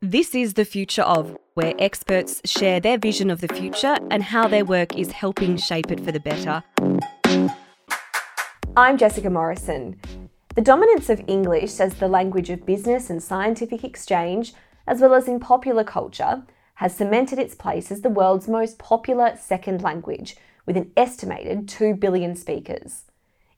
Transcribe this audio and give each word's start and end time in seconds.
This 0.00 0.32
is 0.32 0.54
The 0.54 0.64
Future 0.64 1.02
of, 1.02 1.36
where 1.54 1.74
experts 1.76 2.40
share 2.44 2.78
their 2.78 2.98
vision 2.98 3.30
of 3.30 3.40
the 3.40 3.48
future 3.48 3.96
and 4.12 4.22
how 4.22 4.46
their 4.46 4.64
work 4.64 4.96
is 4.96 5.10
helping 5.10 5.56
shape 5.56 5.90
it 5.90 5.98
for 5.98 6.12
the 6.12 6.20
better. 6.20 6.62
I'm 8.76 8.96
Jessica 8.96 9.28
Morrison. 9.28 10.00
The 10.54 10.60
dominance 10.60 11.10
of 11.10 11.24
English 11.26 11.80
as 11.80 11.94
the 11.94 12.06
language 12.06 12.48
of 12.48 12.64
business 12.64 13.10
and 13.10 13.20
scientific 13.20 13.82
exchange, 13.82 14.54
as 14.86 15.00
well 15.00 15.14
as 15.14 15.26
in 15.26 15.40
popular 15.40 15.82
culture, 15.82 16.44
has 16.74 16.94
cemented 16.94 17.40
its 17.40 17.56
place 17.56 17.90
as 17.90 18.02
the 18.02 18.08
world's 18.08 18.46
most 18.46 18.78
popular 18.78 19.36
second 19.36 19.82
language, 19.82 20.36
with 20.64 20.76
an 20.76 20.92
estimated 20.96 21.68
2 21.68 21.94
billion 21.94 22.36
speakers. 22.36 23.06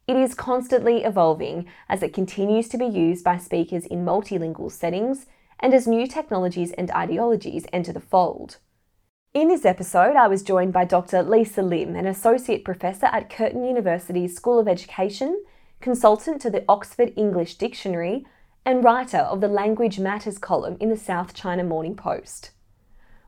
It 0.09 0.17
is 0.17 0.35
constantly 0.35 1.05
evolving 1.05 1.67
as 1.87 2.03
it 2.03 2.15
continues 2.15 2.67
to 2.69 2.79
be 2.79 2.87
used 2.87 3.25
by 3.25 3.37
speakers 3.37 3.85
in 3.85 4.07
multilingual 4.07 4.73
settings 4.73 5.27
and 5.61 5.73
as 5.73 5.87
new 5.87 6.07
technologies 6.07 6.73
and 6.73 6.91
ideologies 6.91 7.67
enter 7.73 7.93
the 7.93 8.01
fold. 8.01 8.57
In 9.33 9.47
this 9.47 9.65
episode, 9.65 10.17
I 10.17 10.27
was 10.27 10.43
joined 10.43 10.73
by 10.73 10.85
Dr. 10.85 11.23
Lisa 11.23 11.63
Lim, 11.63 11.95
an 11.95 12.07
Associate 12.07 12.65
Professor 12.65 13.07
at 13.07 13.31
Curtin 13.31 13.65
University's 13.65 14.35
School 14.35 14.59
of 14.59 14.67
Education, 14.67 15.45
consultant 15.81 16.43
to 16.43 16.51
the 16.51 16.65
Oxford 16.69 17.13
English 17.17 17.55
Dictionary, 17.55 18.27
and 18.65 18.83
writer 18.83 19.19
of 19.19 19.41
the 19.41 19.49
Language 19.49 19.99
Matters 20.01 20.37
column 20.37 20.77
in 20.81 20.89
the 20.89 20.97
South 20.97 21.33
China 21.33 21.63
Morning 21.63 21.95
Post. 21.95 22.51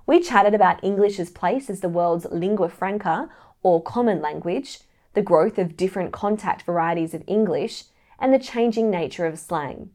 We 0.05 0.21
chatted 0.21 0.55
about 0.55 0.83
English's 0.83 1.31
place 1.31 1.71
as 1.71 1.81
the 1.81 1.89
world's 1.89 2.27
lingua 2.27 2.69
franca, 2.69 3.31
or 3.63 3.81
common 3.81 4.21
language, 4.21 4.81
the 5.15 5.23
growth 5.23 5.57
of 5.59 5.77
different 5.77 6.13
contact 6.13 6.63
varieties 6.63 7.15
of 7.15 7.23
English, 7.27 7.85
and 8.19 8.35
the 8.35 8.39
changing 8.39 8.91
nature 8.91 9.27
of 9.27 9.39
slang. 9.39 9.91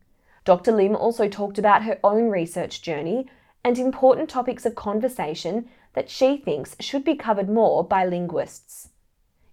Dr. 0.47 0.71
Lim 0.71 0.95
also 0.95 1.27
talked 1.27 1.57
about 1.57 1.83
her 1.83 1.99
own 2.05 2.29
research 2.29 2.81
journey 2.81 3.27
and 3.65 3.77
important 3.77 4.29
topics 4.29 4.65
of 4.65 4.75
conversation 4.75 5.67
that 5.91 6.09
she 6.09 6.37
thinks 6.37 6.73
should 6.79 7.03
be 7.03 7.15
covered 7.15 7.49
more 7.49 7.83
by 7.83 8.05
linguists. 8.05 8.91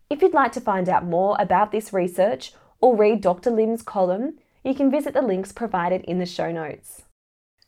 If 0.09 0.22
you'd 0.22 0.33
like 0.33 0.53
to 0.53 0.61
find 0.61 0.89
out 0.89 1.05
more 1.05 1.37
about 1.41 1.72
this 1.72 1.92
research 1.92 2.53
or 2.81 2.95
read 2.95 3.22
Dr. 3.22 3.50
Lim's 3.50 3.83
column, 3.83 4.39
you 4.62 4.72
can 4.72 4.89
visit 4.89 5.15
the 5.15 5.22
links 5.22 5.50
provided 5.50 6.03
in 6.03 6.20
the 6.20 6.27
show 6.27 6.53
notes. 6.53 7.03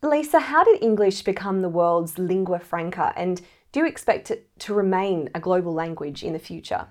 Lisa, 0.02 0.38
how 0.38 0.62
did 0.62 0.80
English 0.80 1.22
become 1.22 1.62
the 1.62 1.68
world's 1.68 2.20
lingua 2.20 2.60
franca 2.60 3.12
and 3.16 3.40
do 3.72 3.80
you 3.80 3.86
expect 3.86 4.30
it 4.30 4.48
to 4.60 4.72
remain 4.72 5.30
a 5.34 5.40
global 5.40 5.74
language 5.74 6.22
in 6.22 6.32
the 6.32 6.38
future? 6.38 6.86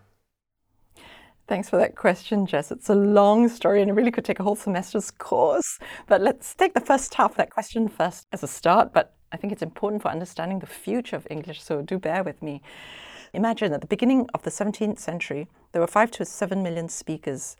Thanks 1.48 1.70
for 1.70 1.78
that 1.78 1.96
question, 1.96 2.48
Jess. 2.48 2.72
It's 2.72 2.90
a 2.90 2.96
long 2.96 3.50
story 3.50 3.82
and 3.82 3.90
it 3.90 3.94
really 3.94 4.10
could 4.10 4.26
take 4.26 4.40
a 4.40 4.44
whole 4.44 4.56
semester's 4.56 5.12
course. 5.12 5.78
But 6.08 6.22
let's 6.22 6.56
take 6.56 6.74
the 6.74 6.82
first 6.82 7.14
half 7.14 7.32
of 7.32 7.38
that 7.38 7.52
question 7.52 7.88
first 7.88 8.26
as 8.32 8.42
a 8.42 8.48
start. 8.48 8.94
But 8.94 9.14
I 9.32 9.38
think 9.38 9.54
it's 9.54 9.62
important 9.62 10.02
for 10.02 10.10
understanding 10.10 10.58
the 10.58 10.66
future 10.66 11.16
of 11.16 11.28
English, 11.30 11.62
so 11.62 11.84
do 11.84 12.00
bear 12.00 12.24
with 12.24 12.42
me. 12.42 12.64
Imagine 13.34 13.74
at 13.74 13.82
the 13.82 13.88
beginning 13.88 14.28
of 14.34 14.42
the 14.42 14.50
17th 14.50 14.98
century, 14.98 15.48
there 15.72 15.82
were 15.82 15.88
five 15.88 16.10
to 16.12 16.26
seven 16.26 16.64
million 16.64 16.90
speakers 16.90 17.58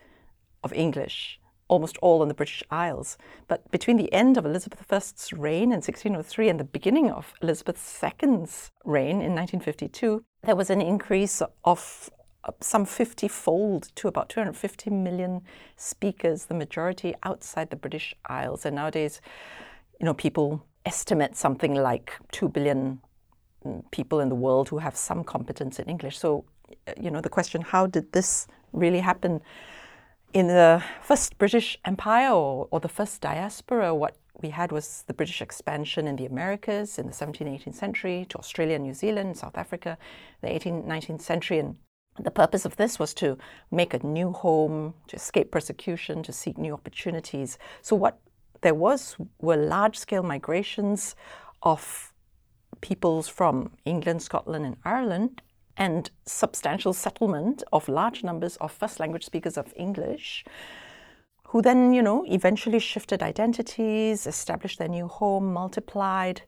of 0.64 0.74
English, 0.74 1.40
almost 1.68 1.98
all 1.98 2.24
in 2.24 2.28
the 2.28 2.34
British 2.34 2.64
Isles. 2.72 3.20
But 3.48 3.70
between 3.70 3.98
the 3.98 4.12
end 4.12 4.36
of 4.36 4.48
Elizabeth 4.48 4.92
I's 4.92 5.32
reign 5.32 5.72
in 5.74 5.82
1603 5.82 6.50
and 6.50 6.60
the 6.60 6.64
beginning 6.64 7.12
of 7.12 7.36
Elizabeth 7.42 7.78
II's 8.02 8.72
reign 8.84 9.22
in 9.22 9.36
1952, 9.36 10.24
there 10.44 10.56
was 10.56 10.72
an 10.72 10.82
increase 10.82 11.42
of 11.66 12.10
some 12.62 12.86
50 12.86 13.28
fold 13.28 13.90
to 13.96 14.08
about 14.08 14.30
250 14.30 14.90
million 14.90 15.42
speakers, 15.78 16.46
the 16.46 16.54
majority 16.54 17.16
outside 17.24 17.70
the 17.70 17.76
British 17.76 18.16
Isles. 18.26 18.66
And 18.66 18.76
nowadays, 18.76 19.22
you 20.00 20.06
know, 20.06 20.14
people 20.14 20.64
estimate 20.86 21.36
something 21.36 21.76
like 21.76 22.14
2 22.32 22.50
billion 22.50 23.00
mm, 23.66 23.84
people 23.92 24.20
in 24.20 24.30
the 24.30 24.36
world 24.36 24.70
who 24.70 24.78
have 24.78 24.96
some 24.96 25.24
competence 25.24 25.80
in 25.80 25.90
English. 25.90 26.18
So, 26.18 26.46
uh, 26.88 26.94
you 27.00 27.10
know, 27.12 27.22
the 27.22 27.30
question 27.30 27.62
how 27.62 27.88
did 27.88 28.12
this 28.12 28.48
really 28.74 29.00
happen? 29.00 29.42
In 30.34 30.48
the 30.48 30.84
first 31.02 31.38
British 31.38 31.78
Empire 31.86 32.30
or, 32.30 32.68
or 32.70 32.80
the 32.80 32.90
first 32.90 33.22
diaspora, 33.22 33.96
what 33.96 34.18
we 34.42 34.50
had 34.50 34.72
was 34.72 35.04
the 35.08 35.14
British 35.14 35.42
expansion 35.42 36.08
in 36.08 36.18
the 36.18 36.26
Americas 36.26 37.00
in 37.00 37.08
the 37.08 37.14
17th, 37.14 37.64
18th 37.64 37.76
century 37.76 38.26
to 38.30 38.38
Australia, 38.38 38.78
New 38.78 38.94
Zealand, 38.94 39.38
South 39.38 39.58
Africa, 39.58 39.98
the 40.42 40.48
18th, 40.48 40.86
19th 40.86 41.22
century, 41.22 41.60
and 41.60 41.78
the 42.20 42.32
purpose 42.32 42.66
of 42.66 42.78
this 42.78 42.98
was 42.98 43.14
to 43.16 43.38
make 43.72 43.94
a 43.94 44.06
new 44.06 44.32
home, 44.32 44.94
to 45.08 45.16
escape 45.16 45.52
persecution, 45.52 46.24
to 46.24 46.32
seek 46.32 46.58
new 46.58 46.74
opportunities. 46.74 47.58
So, 47.82 47.96
what 47.96 48.20
there 48.62 48.74
was 48.74 49.18
were 49.42 49.58
large 49.58 49.98
scale 49.98 50.24
migrations 50.24 51.16
of 51.62 52.14
peoples 52.82 53.28
from 53.28 53.72
England, 53.86 54.22
Scotland, 54.22 54.66
and 54.66 54.78
Ireland, 54.86 55.42
and 55.78 56.10
substantial 56.26 56.94
settlement 56.94 57.64
of 57.74 57.90
large 57.90 58.24
numbers 58.24 58.56
of 58.58 58.72
first 58.72 59.00
language 59.00 59.26
speakers 59.26 59.58
of 59.58 59.74
English, 59.76 60.46
who 61.48 61.62
then, 61.62 61.94
you 61.94 62.02
know, 62.02 62.24
eventually 62.28 62.80
shifted 62.80 63.22
identities, 63.22 64.26
established 64.26 64.80
their 64.80 64.88
new 64.88 65.08
home, 65.08 65.52
multiplied, 65.52 66.42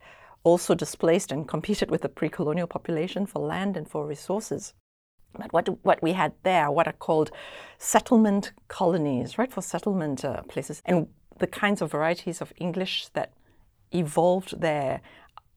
also 0.44 0.74
displaced 0.74 1.32
and 1.32 1.48
competed 1.48 1.92
with 1.92 2.02
the 2.02 2.10
pre 2.10 2.30
colonial 2.30 2.68
population 2.68 3.26
for 3.26 3.40
land 3.40 3.76
and 3.76 3.90
for 3.90 4.06
resources. 4.06 4.74
But 5.38 5.54
what, 5.54 5.86
what 5.86 6.02
we 6.02 6.14
had 6.14 6.34
there, 6.44 6.72
what 6.72 6.88
are 6.88 6.94
called 6.94 7.32
settlement 7.78 8.52
colonies, 8.68 9.38
right, 9.38 9.52
for 9.52 9.62
settlement 9.62 10.26
uh, 10.26 10.42
places. 10.44 10.82
And 10.86 11.08
the 11.40 11.48
kinds 11.48 11.82
of 11.82 11.92
varieties 11.92 12.42
of 12.42 12.54
English 12.58 13.08
that 13.14 13.32
evolved 13.92 14.60
there 14.60 15.02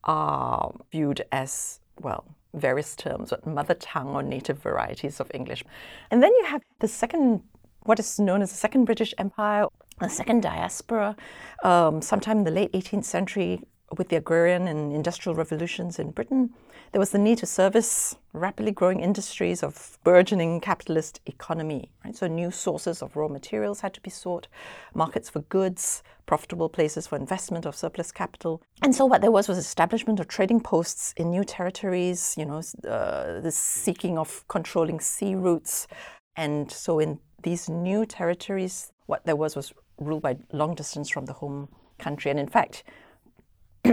are 0.04 0.72
viewed 0.90 1.22
as, 1.32 1.80
well, 2.00 2.24
various 2.54 2.96
terms, 2.96 3.30
but 3.30 3.46
mother 3.46 3.74
tongue 3.74 4.08
or 4.08 4.22
native 4.22 4.58
varieties 4.58 5.20
of 5.20 5.30
English. 5.34 5.64
And 6.10 6.22
then 6.22 6.32
you 6.40 6.46
have 6.46 6.62
the 6.80 6.88
second, 6.88 7.42
what 7.84 7.98
is 7.98 8.18
known 8.18 8.42
as 8.42 8.50
the 8.50 8.56
Second 8.56 8.84
British 8.84 9.14
Empire, 9.18 9.66
the 10.00 10.08
Second 10.08 10.42
Diaspora, 10.42 11.16
um, 11.62 12.02
sometime 12.02 12.38
in 12.38 12.44
the 12.44 12.50
late 12.50 12.72
18th 12.72 13.04
century 13.04 13.62
with 13.96 14.08
the 14.08 14.16
agrarian 14.16 14.68
and 14.68 14.92
industrial 14.92 15.34
revolutions 15.34 15.98
in 15.98 16.10
Britain, 16.10 16.50
there 16.92 16.98
was 16.98 17.10
the 17.10 17.18
need 17.18 17.38
to 17.38 17.46
service 17.46 18.16
rapidly 18.32 18.72
growing 18.72 19.00
industries 19.00 19.62
of 19.62 19.98
burgeoning 20.04 20.60
capitalist 20.60 21.20
economy. 21.26 21.90
Right? 22.04 22.16
So 22.16 22.26
new 22.26 22.50
sources 22.50 23.02
of 23.02 23.16
raw 23.16 23.28
materials 23.28 23.80
had 23.80 23.94
to 23.94 24.00
be 24.00 24.10
sought, 24.10 24.48
markets 24.94 25.30
for 25.30 25.40
goods, 25.42 26.02
profitable 26.26 26.68
places 26.68 27.06
for 27.06 27.16
investment 27.16 27.66
of 27.66 27.76
surplus 27.76 28.12
capital. 28.12 28.62
And 28.82 28.94
so 28.94 29.04
what 29.04 29.20
there 29.20 29.30
was 29.30 29.48
was 29.48 29.58
establishment 29.58 30.20
of 30.20 30.28
trading 30.28 30.60
posts 30.60 31.12
in 31.16 31.30
new 31.30 31.44
territories, 31.44 32.34
you 32.36 32.44
know, 32.44 32.62
uh, 32.88 33.40
the 33.40 33.52
seeking 33.52 34.18
of 34.18 34.46
controlling 34.48 35.00
sea 35.00 35.34
routes. 35.34 35.86
And 36.36 36.70
so 36.70 36.98
in 36.98 37.18
these 37.42 37.68
new 37.68 38.06
territories, 38.06 38.92
what 39.06 39.24
there 39.26 39.36
was 39.36 39.56
was 39.56 39.72
ruled 39.98 40.22
by 40.22 40.38
long 40.52 40.74
distance 40.74 41.08
from 41.08 41.26
the 41.26 41.34
home 41.34 41.68
country. 41.98 42.30
And 42.30 42.40
in 42.40 42.48
fact, 42.48 42.84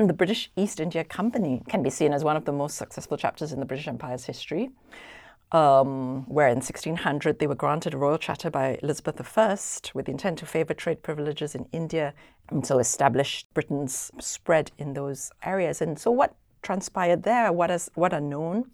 the 0.05 0.13
British 0.13 0.51
East 0.55 0.79
India 0.79 1.03
Company 1.03 1.63
can 1.67 1.81
be 1.81 1.89
seen 1.89 2.13
as 2.13 2.23
one 2.23 2.37
of 2.37 2.45
the 2.45 2.51
most 2.51 2.77
successful 2.77 3.17
chapters 3.17 3.51
in 3.51 3.59
the 3.59 3.65
British 3.65 3.87
Empire's 3.87 4.25
history, 4.25 4.69
um, 5.51 6.25
where 6.27 6.49
in 6.49 6.57
1600 6.57 7.39
they 7.39 7.47
were 7.47 7.55
granted 7.55 7.95
a 7.95 7.97
royal 7.97 8.19
charter 8.19 8.51
by 8.51 8.77
Elizabeth 8.83 9.19
I 9.37 9.57
with 9.95 10.05
the 10.05 10.11
intent 10.11 10.37
to 10.39 10.45
favour 10.45 10.75
trade 10.75 11.01
privileges 11.01 11.55
in 11.55 11.67
India 11.71 12.13
and 12.49 12.65
so 12.65 12.77
established 12.77 13.51
Britain's 13.53 14.11
spread 14.19 14.71
in 14.77 14.93
those 14.93 15.31
areas. 15.43 15.81
And 15.81 15.97
so, 15.97 16.11
what 16.11 16.35
transpired 16.61 17.23
there, 17.23 17.51
what, 17.51 17.71
is, 17.71 17.89
what 17.95 18.13
are 18.13 18.21
known 18.21 18.69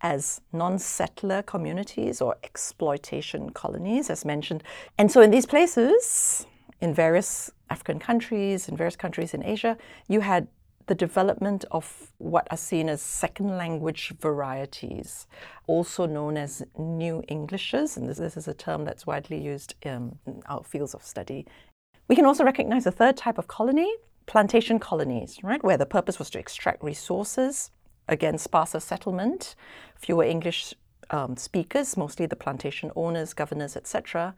as 0.00 0.40
non 0.52 0.78
settler 0.78 1.42
communities 1.42 2.20
or 2.20 2.36
exploitation 2.44 3.50
colonies, 3.50 4.10
as 4.10 4.24
mentioned. 4.24 4.62
And 4.96 5.10
so, 5.10 5.22
in 5.22 5.30
these 5.30 5.46
places, 5.46 6.46
in 6.80 6.94
various 6.94 7.50
African 7.70 7.98
countries, 7.98 8.68
in 8.68 8.76
various 8.76 8.96
countries 8.96 9.34
in 9.34 9.42
Asia, 9.42 9.76
you 10.08 10.20
had 10.20 10.46
the 10.88 10.94
development 10.94 11.64
of 11.70 12.12
what 12.18 12.48
are 12.50 12.56
seen 12.56 12.88
as 12.88 13.00
second 13.00 13.56
language 13.56 14.12
varieties, 14.20 15.26
also 15.66 16.06
known 16.06 16.36
as 16.36 16.64
New 16.76 17.22
Englishes, 17.28 17.96
and 17.96 18.08
this, 18.08 18.18
this 18.18 18.36
is 18.36 18.48
a 18.48 18.54
term 18.54 18.84
that's 18.84 19.06
widely 19.06 19.40
used 19.40 19.74
in 19.82 20.18
our 20.46 20.64
fields 20.64 20.94
of 20.94 21.04
study. 21.04 21.46
We 22.08 22.16
can 22.16 22.24
also 22.24 22.44
recognize 22.44 22.86
a 22.86 22.90
third 22.90 23.16
type 23.16 23.38
of 23.38 23.48
colony, 23.48 23.90
plantation 24.26 24.78
colonies, 24.78 25.38
right, 25.42 25.62
where 25.62 25.76
the 25.76 25.86
purpose 25.86 26.18
was 26.18 26.30
to 26.30 26.38
extract 26.38 26.82
resources, 26.82 27.70
again, 28.08 28.38
sparser 28.38 28.80
settlement, 28.80 29.54
fewer 29.94 30.24
English 30.24 30.74
um, 31.10 31.36
speakers, 31.36 31.96
mostly 31.96 32.26
the 32.26 32.36
plantation 32.36 32.90
owners, 32.96 33.34
governors, 33.34 33.76
etc. 33.76 34.34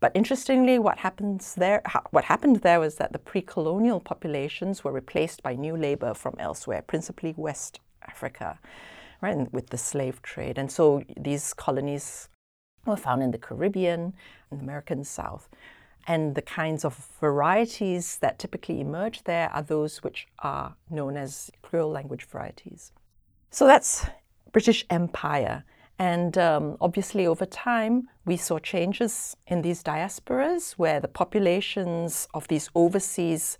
But 0.00 0.12
interestingly, 0.14 0.78
what 0.78 0.98
happens 0.98 1.54
there? 1.54 1.82
What 2.10 2.24
happened 2.24 2.56
there 2.56 2.80
was 2.80 2.96
that 2.96 3.12
the 3.12 3.18
pre-colonial 3.18 4.00
populations 4.00 4.84
were 4.84 4.92
replaced 4.92 5.42
by 5.42 5.54
new 5.54 5.76
labor 5.76 6.14
from 6.14 6.34
elsewhere, 6.38 6.82
principally 6.82 7.34
West 7.36 7.80
Africa, 8.06 8.58
right, 9.20 9.52
with 9.52 9.70
the 9.70 9.78
slave 9.78 10.22
trade. 10.22 10.58
And 10.58 10.70
so 10.70 11.02
these 11.16 11.52
colonies 11.54 12.28
were 12.86 12.96
found 12.96 13.22
in 13.22 13.30
the 13.30 13.38
Caribbean, 13.38 14.14
in 14.50 14.58
the 14.58 14.64
American 14.64 15.04
South. 15.04 15.48
And 16.06 16.34
the 16.34 16.42
kinds 16.42 16.84
of 16.84 16.94
varieties 17.20 18.16
that 18.18 18.38
typically 18.38 18.80
emerge 18.80 19.24
there 19.24 19.50
are 19.50 19.62
those 19.62 20.02
which 20.02 20.26
are 20.38 20.74
known 20.88 21.16
as 21.16 21.50
Creole 21.60 21.90
language 21.90 22.24
varieties. 22.24 22.92
So 23.50 23.66
that's 23.66 24.06
British 24.52 24.86
Empire. 24.88 25.64
And 25.98 26.38
um, 26.38 26.76
obviously, 26.80 27.26
over 27.26 27.44
time, 27.44 28.08
we 28.24 28.36
saw 28.36 28.58
changes 28.58 29.36
in 29.48 29.62
these 29.62 29.82
diasporas 29.82 30.72
where 30.72 31.00
the 31.00 31.08
populations 31.08 32.28
of 32.34 32.46
these 32.46 32.70
overseas 32.74 33.58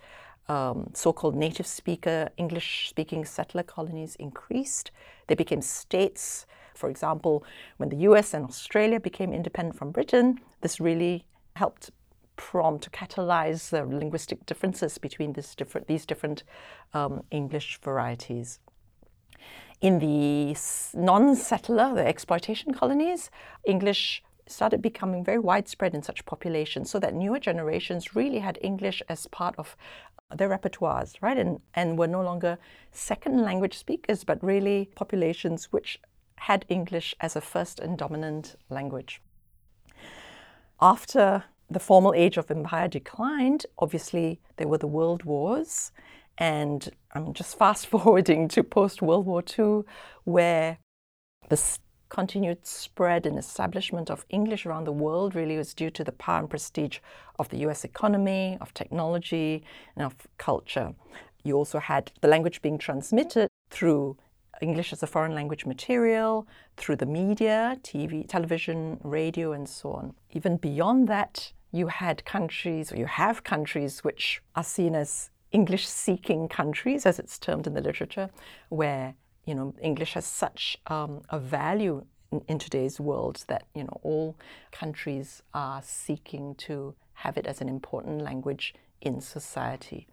um, 0.48 0.90
so 0.94 1.12
called 1.12 1.34
native 1.34 1.66
speaker, 1.66 2.30
English 2.36 2.88
speaking 2.88 3.24
settler 3.24 3.62
colonies 3.62 4.16
increased. 4.16 4.90
They 5.26 5.34
became 5.34 5.60
states. 5.60 6.46
For 6.74 6.88
example, 6.88 7.44
when 7.76 7.88
the 7.88 7.98
US 8.08 8.34
and 8.34 8.44
Australia 8.44 9.00
became 9.00 9.32
independent 9.32 9.76
from 9.76 9.90
Britain, 9.90 10.38
this 10.60 10.80
really 10.80 11.24
helped 11.56 11.90
prompt 12.36 12.84
to 12.84 12.90
catalyze 12.90 13.70
the 13.70 13.84
linguistic 13.84 14.46
differences 14.46 14.96
between 14.96 15.32
different, 15.32 15.88
these 15.88 16.06
different 16.06 16.44
um, 16.94 17.24
English 17.30 17.80
varieties. 17.82 18.60
In 19.80 20.00
the 20.00 20.56
non 20.94 21.36
settler, 21.36 21.94
the 21.94 22.06
exploitation 22.06 22.74
colonies, 22.74 23.30
English 23.64 24.22
started 24.46 24.82
becoming 24.82 25.22
very 25.22 25.38
widespread 25.38 25.94
in 25.94 26.02
such 26.02 26.24
populations 26.24 26.90
so 26.90 26.98
that 26.98 27.14
newer 27.14 27.38
generations 27.38 28.16
really 28.16 28.38
had 28.40 28.58
English 28.62 29.02
as 29.08 29.26
part 29.28 29.54
of 29.58 29.76
uh, 30.30 30.34
their 30.34 30.48
repertoires, 30.48 31.14
right? 31.20 31.36
And, 31.36 31.60
and 31.74 31.98
were 31.98 32.06
no 32.08 32.22
longer 32.22 32.58
second 32.90 33.42
language 33.42 33.78
speakers, 33.78 34.24
but 34.24 34.42
really 34.42 34.90
populations 34.94 35.66
which 35.66 36.00
had 36.36 36.64
English 36.68 37.14
as 37.20 37.36
a 37.36 37.40
first 37.40 37.78
and 37.78 37.96
dominant 37.98 38.56
language. 38.70 39.20
After 40.80 41.44
the 41.70 41.80
formal 41.80 42.14
age 42.14 42.36
of 42.36 42.50
empire 42.50 42.88
declined, 42.88 43.66
obviously 43.78 44.40
there 44.56 44.68
were 44.68 44.78
the 44.78 44.86
world 44.86 45.24
wars. 45.24 45.92
And 46.38 46.88
I'm 47.12 47.32
just 47.32 47.58
fast 47.58 47.86
forwarding 47.92 48.48
to 48.48 48.62
post 48.62 49.02
World 49.02 49.26
War 49.26 49.42
II, 49.58 49.82
where 50.24 50.78
the 51.48 51.78
continued 52.08 52.66
spread 52.66 53.26
and 53.26 53.38
establishment 53.38 54.10
of 54.10 54.24
English 54.30 54.64
around 54.64 54.84
the 54.84 54.92
world 54.92 55.34
really 55.34 55.56
was 55.56 55.74
due 55.74 55.90
to 55.90 56.04
the 56.04 56.12
power 56.12 56.40
and 56.40 56.50
prestige 56.50 56.98
of 57.38 57.48
the 57.50 57.58
US 57.68 57.84
economy, 57.84 58.56
of 58.60 58.72
technology, 58.74 59.62
and 59.96 60.06
of 60.06 60.14
culture. 60.38 60.94
You 61.44 61.56
also 61.56 61.78
had 61.78 62.12
the 62.20 62.28
language 62.28 62.62
being 62.62 62.78
transmitted 62.78 63.48
through 63.70 64.16
English 64.60 64.92
as 64.92 65.02
a 65.02 65.06
foreign 65.06 65.34
language 65.34 65.66
material, 65.66 66.46
through 66.76 66.96
the 66.96 67.06
media, 67.06 67.78
TV, 67.82 68.26
television, 68.26 68.98
radio, 69.02 69.52
and 69.52 69.68
so 69.68 69.92
on. 69.92 70.14
Even 70.32 70.56
beyond 70.56 71.08
that, 71.08 71.52
you 71.70 71.88
had 71.88 72.24
countries, 72.24 72.90
or 72.92 72.96
you 72.96 73.06
have 73.06 73.44
countries, 73.44 74.02
which 74.02 74.42
are 74.56 74.64
seen 74.64 74.94
as 74.94 75.30
English 75.52 75.86
seeking 75.86 76.48
countries, 76.48 77.06
as 77.06 77.18
it's 77.18 77.38
termed 77.38 77.66
in 77.66 77.74
the 77.74 77.80
literature, 77.80 78.30
where 78.68 79.14
you 79.48 79.54
know, 79.54 79.74
English 79.80 80.12
has 80.12 80.26
such 80.26 80.76
um, 80.88 81.22
a 81.30 81.38
value 81.38 82.04
in, 82.30 82.42
in, 82.48 82.58
today's 82.58 83.00
world 83.00 83.44
that 83.48 83.66
you 83.74 83.82
know 83.82 83.98
all 84.02 84.36
countries 84.72 85.42
are 85.54 85.80
seeking 85.82 86.54
to 86.56 86.94
have 87.14 87.38
it 87.38 87.46
as 87.46 87.62
an 87.62 87.68
important 87.68 88.20
language 88.20 88.74
in 89.00 89.22
society. 89.22 90.06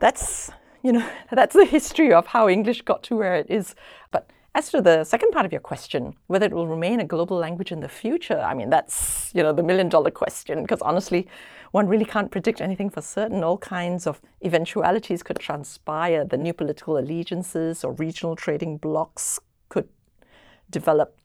That's 0.00 0.50
you 0.82 0.92
know 0.92 1.08
that's 1.32 1.56
the 1.56 1.64
history 1.64 2.12
of 2.12 2.26
how 2.26 2.46
English 2.46 2.82
got 2.82 3.02
to 3.04 3.16
where 3.16 3.36
it 3.36 3.46
is. 3.48 3.74
But 4.10 4.28
as 4.56 4.70
to 4.70 4.80
the 4.80 5.04
second 5.04 5.32
part 5.32 5.44
of 5.44 5.52
your 5.52 5.60
question, 5.60 6.14
whether 6.28 6.46
it 6.46 6.52
will 6.52 6.66
remain 6.66 7.00
a 7.00 7.04
global 7.04 7.36
language 7.36 7.72
in 7.72 7.80
the 7.80 7.90
future, 7.90 8.40
I 8.40 8.54
mean, 8.54 8.70
that's, 8.70 9.30
you 9.34 9.42
know, 9.42 9.52
the 9.52 9.62
million 9.62 9.90
dollar 9.90 10.10
question, 10.10 10.62
because 10.62 10.80
honestly, 10.80 11.28
one 11.76 11.88
really 11.88 12.06
can't 12.06 12.30
predict 12.30 12.62
anything 12.62 12.88
for 12.88 13.02
certain. 13.02 13.44
All 13.44 13.58
kinds 13.58 14.06
of 14.06 14.22
eventualities 14.42 15.22
could 15.22 15.38
transpire. 15.38 16.24
The 16.24 16.38
new 16.38 16.54
political 16.54 16.96
allegiances 16.96 17.84
or 17.84 17.92
regional 17.92 18.34
trading 18.34 18.78
blocs 18.78 19.38
could 19.68 19.86
develop 20.70 21.18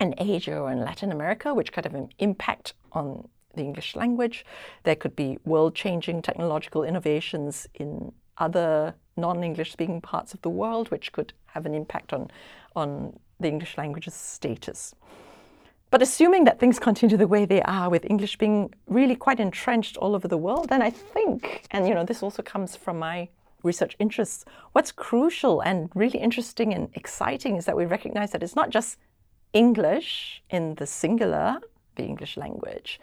in 0.00 0.14
Asia 0.16 0.56
or 0.58 0.72
in 0.72 0.80
Latin 0.80 1.12
America, 1.12 1.52
which 1.52 1.70
could 1.70 1.84
have 1.84 1.94
an 1.94 2.08
impact 2.18 2.72
on 2.92 3.28
the 3.56 3.60
English 3.60 3.94
language. 3.94 4.46
There 4.84 4.96
could 4.96 5.14
be 5.14 5.36
world 5.44 5.74
changing 5.74 6.22
technological 6.22 6.82
innovations 6.82 7.66
in 7.74 8.12
other 8.38 8.94
non-English 9.18 9.70
speaking 9.70 10.00
parts 10.00 10.32
of 10.32 10.40
the 10.40 10.48
world, 10.48 10.90
which 10.90 11.12
could 11.12 11.34
have 11.48 11.66
an 11.66 11.74
impact 11.74 12.14
on, 12.14 12.30
on 12.74 13.18
the 13.38 13.48
English 13.48 13.76
language's 13.76 14.14
status. 14.14 14.94
But 15.94 16.02
assuming 16.02 16.42
that 16.42 16.58
things 16.58 16.80
continue 16.80 17.16
the 17.16 17.28
way 17.28 17.44
they 17.44 17.62
are, 17.62 17.88
with 17.88 18.04
English 18.10 18.36
being 18.36 18.74
really 18.88 19.14
quite 19.14 19.38
entrenched 19.38 19.96
all 19.98 20.16
over 20.16 20.26
the 20.26 20.36
world, 20.36 20.68
then 20.68 20.82
I 20.82 20.90
think, 20.90 21.66
and 21.70 21.86
you 21.86 21.94
know, 21.94 22.02
this 22.02 22.20
also 22.20 22.42
comes 22.42 22.74
from 22.74 22.98
my 22.98 23.28
research 23.62 23.94
interests, 24.00 24.44
what's 24.72 24.90
crucial 24.90 25.60
and 25.60 25.88
really 25.94 26.18
interesting 26.18 26.74
and 26.74 26.88
exciting 26.94 27.54
is 27.54 27.64
that 27.66 27.76
we 27.76 27.84
recognize 27.84 28.32
that 28.32 28.42
it's 28.42 28.56
not 28.56 28.70
just 28.70 28.98
English 29.52 30.42
in 30.50 30.74
the 30.74 30.86
singular, 30.88 31.60
the 31.94 32.02
English 32.02 32.36
language, 32.36 32.98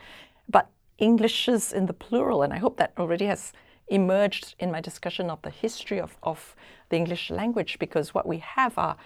but 0.50 0.68
Englishes 1.00 1.72
in 1.72 1.86
the 1.86 1.94
plural. 1.94 2.44
And 2.44 2.52
I 2.52 2.58
hope 2.58 2.76
that 2.76 2.92
already 2.98 3.28
has 3.28 3.54
emerged 3.88 4.56
in 4.60 4.70
my 4.70 4.82
discussion 4.82 5.30
of 5.30 5.42
the 5.44 5.50
history 5.50 6.02
of, 6.02 6.18
of 6.24 6.58
the 6.90 6.98
English 6.98 7.30
language 7.30 7.80
because 7.80 8.14
what 8.14 8.28
we 8.28 8.40
have 8.40 8.78
are, 8.78 8.98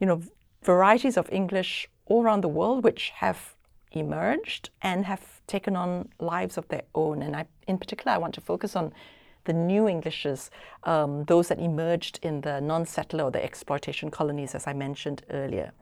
you 0.00 0.08
know, 0.08 0.22
varieties 0.64 1.16
of 1.16 1.28
English 1.30 1.88
all 2.08 2.22
around 2.22 2.42
the 2.42 2.48
world 2.48 2.84
which 2.84 3.10
have 3.16 3.54
emerged 3.92 4.70
and 4.82 5.06
have 5.06 5.40
taken 5.46 5.76
on 5.76 6.08
lives 6.18 6.58
of 6.58 6.68
their 6.68 6.82
own. 6.94 7.22
And 7.22 7.34
I, 7.34 7.46
in 7.66 7.78
particular, 7.78 8.12
I 8.12 8.18
want 8.18 8.34
to 8.34 8.40
focus 8.40 8.76
on 8.76 8.92
the 9.44 9.52
new 9.54 9.88
Englishes, 9.88 10.50
um, 10.84 11.24
those 11.24 11.48
that 11.48 11.58
emerged 11.58 12.18
in 12.22 12.42
the 12.42 12.60
non-settler 12.60 13.24
or 13.24 13.30
the 13.30 13.42
exploitation 13.42 14.10
colonies, 14.10 14.54
as 14.54 14.66
I 14.66 14.74
mentioned 14.74 15.22
earlier. 15.30 15.72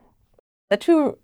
The 0.70 0.76
two 0.76 1.18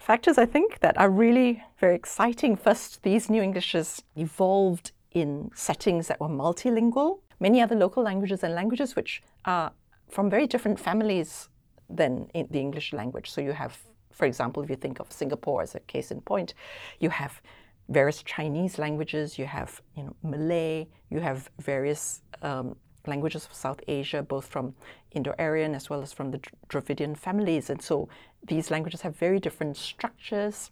factors 0.00 0.38
I 0.38 0.46
think 0.46 0.80
that 0.80 0.98
are 0.98 1.10
really 1.10 1.62
very 1.78 1.94
exciting. 1.94 2.56
First, 2.56 3.02
these 3.02 3.28
new 3.28 3.42
Englishes 3.42 4.02
evolved 4.16 4.92
in 5.12 5.50
settings 5.54 6.08
that 6.08 6.20
were 6.20 6.28
multilingual. 6.28 7.20
Many 7.38 7.60
other 7.60 7.76
local 7.76 8.02
languages 8.02 8.42
and 8.42 8.54
languages 8.54 8.96
which 8.96 9.22
are 9.44 9.72
from 10.08 10.30
very 10.30 10.46
different 10.46 10.80
families 10.80 11.48
than 11.88 12.30
the 12.34 12.60
English 12.60 12.92
language. 12.92 13.30
So 13.30 13.40
you 13.40 13.52
have, 13.52 13.78
for 14.14 14.26
example, 14.26 14.62
if 14.62 14.70
you 14.70 14.76
think 14.76 15.00
of 15.00 15.12
Singapore 15.12 15.62
as 15.62 15.74
a 15.74 15.80
case 15.80 16.10
in 16.10 16.20
point, 16.20 16.54
you 17.00 17.10
have 17.10 17.42
various 17.88 18.22
Chinese 18.22 18.78
languages, 18.78 19.38
you 19.38 19.46
have 19.46 19.82
you 19.96 20.04
know 20.04 20.16
Malay, 20.22 20.86
you 21.10 21.20
have 21.20 21.50
various 21.58 22.22
um, 22.42 22.76
languages 23.06 23.44
of 23.44 23.52
South 23.54 23.80
Asia, 23.86 24.22
both 24.22 24.46
from 24.46 24.74
Indo-Aryan 25.10 25.74
as 25.74 25.90
well 25.90 26.00
as 26.00 26.12
from 26.12 26.30
the 26.30 26.40
Dravidian 26.68 27.14
families, 27.14 27.70
and 27.70 27.82
so 27.82 28.08
these 28.46 28.70
languages 28.70 29.00
have 29.02 29.16
very 29.16 29.38
different 29.40 29.76
structures, 29.76 30.70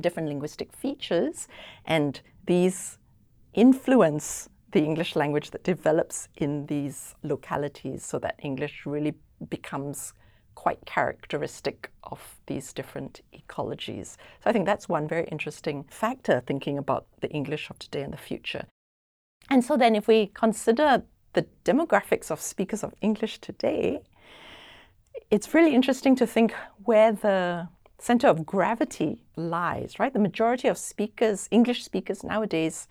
different 0.00 0.28
linguistic 0.28 0.72
features, 0.72 1.48
and 1.86 2.20
these 2.46 2.98
influence 3.54 4.48
the 4.72 4.80
English 4.84 5.16
language 5.16 5.50
that 5.50 5.64
develops 5.64 6.28
in 6.36 6.66
these 6.66 7.14
localities 7.22 8.04
so 8.04 8.18
that 8.18 8.36
English 8.40 8.86
really 8.86 9.14
becomes 9.48 10.12
quite 10.54 10.84
characteristic 10.86 11.90
of 12.04 12.36
these 12.46 12.72
different 12.72 13.20
ecologies. 13.32 14.16
So 14.42 14.50
I 14.50 14.52
think 14.52 14.66
that's 14.66 14.88
one 14.88 15.08
very 15.08 15.26
interesting 15.28 15.84
factor 15.90 16.42
thinking 16.46 16.78
about 16.78 17.06
the 17.20 17.30
English 17.30 17.70
of 17.70 17.78
today 17.78 18.02
and 18.02 18.12
the 18.12 18.18
future. 18.18 18.64
And 19.48 19.64
so 19.64 19.76
then 19.76 19.96
if 19.96 20.06
we 20.06 20.26
consider 20.34 21.02
the 21.32 21.46
demographics 21.64 22.30
of 22.30 22.40
speakers 22.40 22.84
of 22.84 22.94
English 23.00 23.38
today, 23.38 24.00
it's 25.30 25.54
really 25.54 25.74
interesting 25.74 26.16
to 26.16 26.26
think 26.26 26.54
where 26.84 27.12
the 27.12 27.68
center 27.98 28.28
of 28.28 28.46
gravity 28.46 29.18
lies, 29.36 29.98
right? 29.98 30.12
The 30.12 30.18
majority 30.18 30.68
of 30.68 30.78
speakers, 30.78 31.48
English 31.50 31.84
speakers 31.84 32.24
nowadays, 32.24 32.88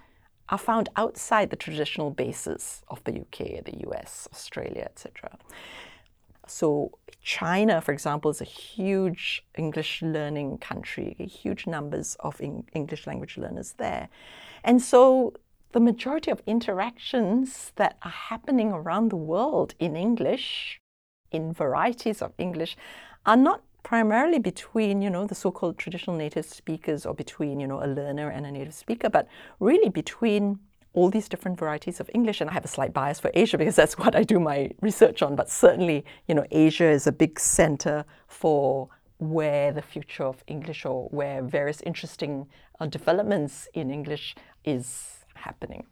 are 0.49 0.57
found 0.57 0.89
outside 0.95 1.49
the 1.49 1.55
traditional 1.55 2.11
bases 2.11 2.83
of 2.87 3.03
the 3.03 3.21
UK, 3.21 3.63
the 3.63 3.83
US, 3.87 4.27
Australia, 4.33 4.83
etc. 4.83 5.37
So 6.49 6.97
China, 7.21 7.79
for 7.81 7.91
example, 7.91 8.31
is 8.31 8.41
a 8.41 8.45
huge 8.45 9.45
English 9.55 10.01
learning 10.01 10.57
country, 10.57 11.15
huge 11.19 11.67
numbers 11.67 12.17
of 12.21 12.41
English 12.41 13.05
language 13.05 13.37
learners 13.37 13.75
there. 13.77 14.09
And 14.63 14.81
so 14.81 15.33
the 15.71 15.79
majority 15.79 16.31
of 16.31 16.41
interactions 16.47 17.71
that 17.75 17.97
are 18.01 18.11
happening 18.11 18.71
around 18.71 19.09
the 19.09 19.15
world 19.15 19.75
in 19.79 19.95
English, 19.95 20.79
in 21.31 21.53
varieties 21.53 22.21
of 22.21 22.33
English, 22.37 22.75
are 23.25 23.37
not 23.37 23.61
primarily 23.83 24.39
between, 24.39 25.01
you 25.01 25.09
know, 25.09 25.25
the 25.25 25.35
so-called 25.35 25.77
traditional 25.77 26.15
native 26.15 26.45
speakers 26.45 27.05
or 27.05 27.13
between, 27.13 27.59
you 27.59 27.67
know, 27.67 27.83
a 27.83 27.87
learner 27.87 28.29
and 28.29 28.45
a 28.45 28.51
native 28.51 28.73
speaker, 28.73 29.09
but 29.09 29.27
really 29.59 29.89
between 29.89 30.59
all 30.93 31.09
these 31.09 31.29
different 31.29 31.59
varieties 31.59 31.99
of 31.99 32.09
English. 32.13 32.41
And 32.41 32.49
I 32.49 32.53
have 32.53 32.65
a 32.65 32.69
slight 32.69 32.93
bias 32.93 33.19
for 33.19 33.31
Asia 33.33 33.57
because 33.61 33.75
that's 33.75 33.97
what 33.97 34.15
I 34.15 34.23
do 34.23 34.39
my 34.39 34.71
research 34.81 35.21
on. 35.21 35.35
But 35.35 35.49
certainly, 35.49 36.05
you 36.27 36.35
know, 36.35 36.45
Asia 36.51 36.89
is 36.89 37.07
a 37.07 37.11
big 37.11 37.39
center 37.39 38.05
for 38.27 38.89
where 39.17 39.71
the 39.71 39.81
future 39.81 40.23
of 40.23 40.43
English 40.47 40.85
or 40.85 41.09
where 41.09 41.43
various 41.43 41.81
interesting 41.81 42.47
uh, 42.79 42.85
developments 42.85 43.67
in 43.73 43.91
English 43.91 44.35
is 44.63 45.25
happening. 45.35 45.85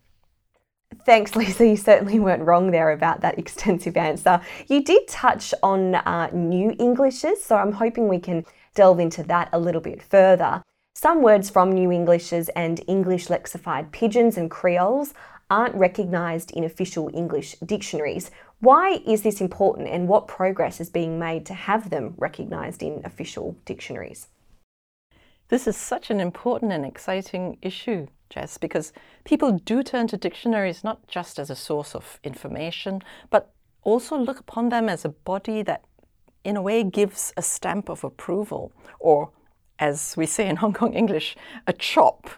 Thanks, 1.05 1.35
Lisa. 1.35 1.67
You 1.67 1.75
certainly 1.75 2.19
weren't 2.19 2.43
wrong 2.43 2.71
there 2.71 2.91
about 2.91 3.21
that 3.21 3.37
extensive 3.43 3.97
answer. 3.97 4.41
You 4.67 4.83
did 4.83 5.07
touch 5.07 5.53
on 5.61 5.95
uh, 5.95 6.29
new 6.33 6.75
Englishes, 6.79 7.43
so 7.43 7.57
I'm 7.57 7.73
hoping 7.73 8.07
we 8.07 8.19
can 8.19 8.45
delve 8.75 8.99
into 8.99 9.23
that 9.23 9.49
a 9.51 9.59
little 9.59 9.81
bit 9.81 10.01
further. 10.01 10.63
Some 10.99 11.21
words 11.21 11.51
from 11.51 11.71
New 11.71 11.91
Englishes 11.91 12.49
and 12.55 12.81
English 12.87 13.27
lexified 13.27 13.91
pidgins 13.91 14.35
and 14.35 14.49
creoles 14.49 15.13
aren't 15.47 15.75
recognised 15.75 16.49
in 16.49 16.63
official 16.63 17.11
English 17.13 17.55
dictionaries. 17.63 18.31
Why 18.61 19.03
is 19.05 19.21
this 19.21 19.39
important 19.39 19.89
and 19.89 20.07
what 20.07 20.27
progress 20.27 20.81
is 20.81 20.89
being 20.89 21.19
made 21.19 21.45
to 21.45 21.53
have 21.53 21.91
them 21.91 22.15
recognised 22.17 22.81
in 22.81 23.03
official 23.05 23.55
dictionaries? 23.63 24.29
This 25.49 25.67
is 25.67 25.77
such 25.77 26.09
an 26.09 26.19
important 26.19 26.71
and 26.71 26.83
exciting 26.83 27.59
issue, 27.61 28.07
Jess, 28.31 28.57
because 28.57 28.91
people 29.23 29.51
do 29.51 29.83
turn 29.83 30.07
to 30.07 30.17
dictionaries 30.17 30.83
not 30.83 31.07
just 31.07 31.37
as 31.37 31.51
a 31.51 31.55
source 31.55 31.93
of 31.93 32.19
information, 32.23 33.03
but 33.29 33.53
also 33.83 34.17
look 34.17 34.39
upon 34.39 34.69
them 34.69 34.89
as 34.89 35.05
a 35.05 35.09
body 35.09 35.61
that, 35.61 35.83
in 36.43 36.57
a 36.57 36.61
way, 36.63 36.81
gives 36.81 37.33
a 37.37 37.43
stamp 37.43 37.87
of 37.87 38.03
approval, 38.03 38.71
or 38.99 39.29
as 39.79 40.15
we 40.17 40.25
say 40.25 40.47
in 40.47 40.57
Hong 40.57 40.73
Kong 40.73 40.93
English, 40.93 41.35
a 41.65 41.73
chop. 41.73 42.29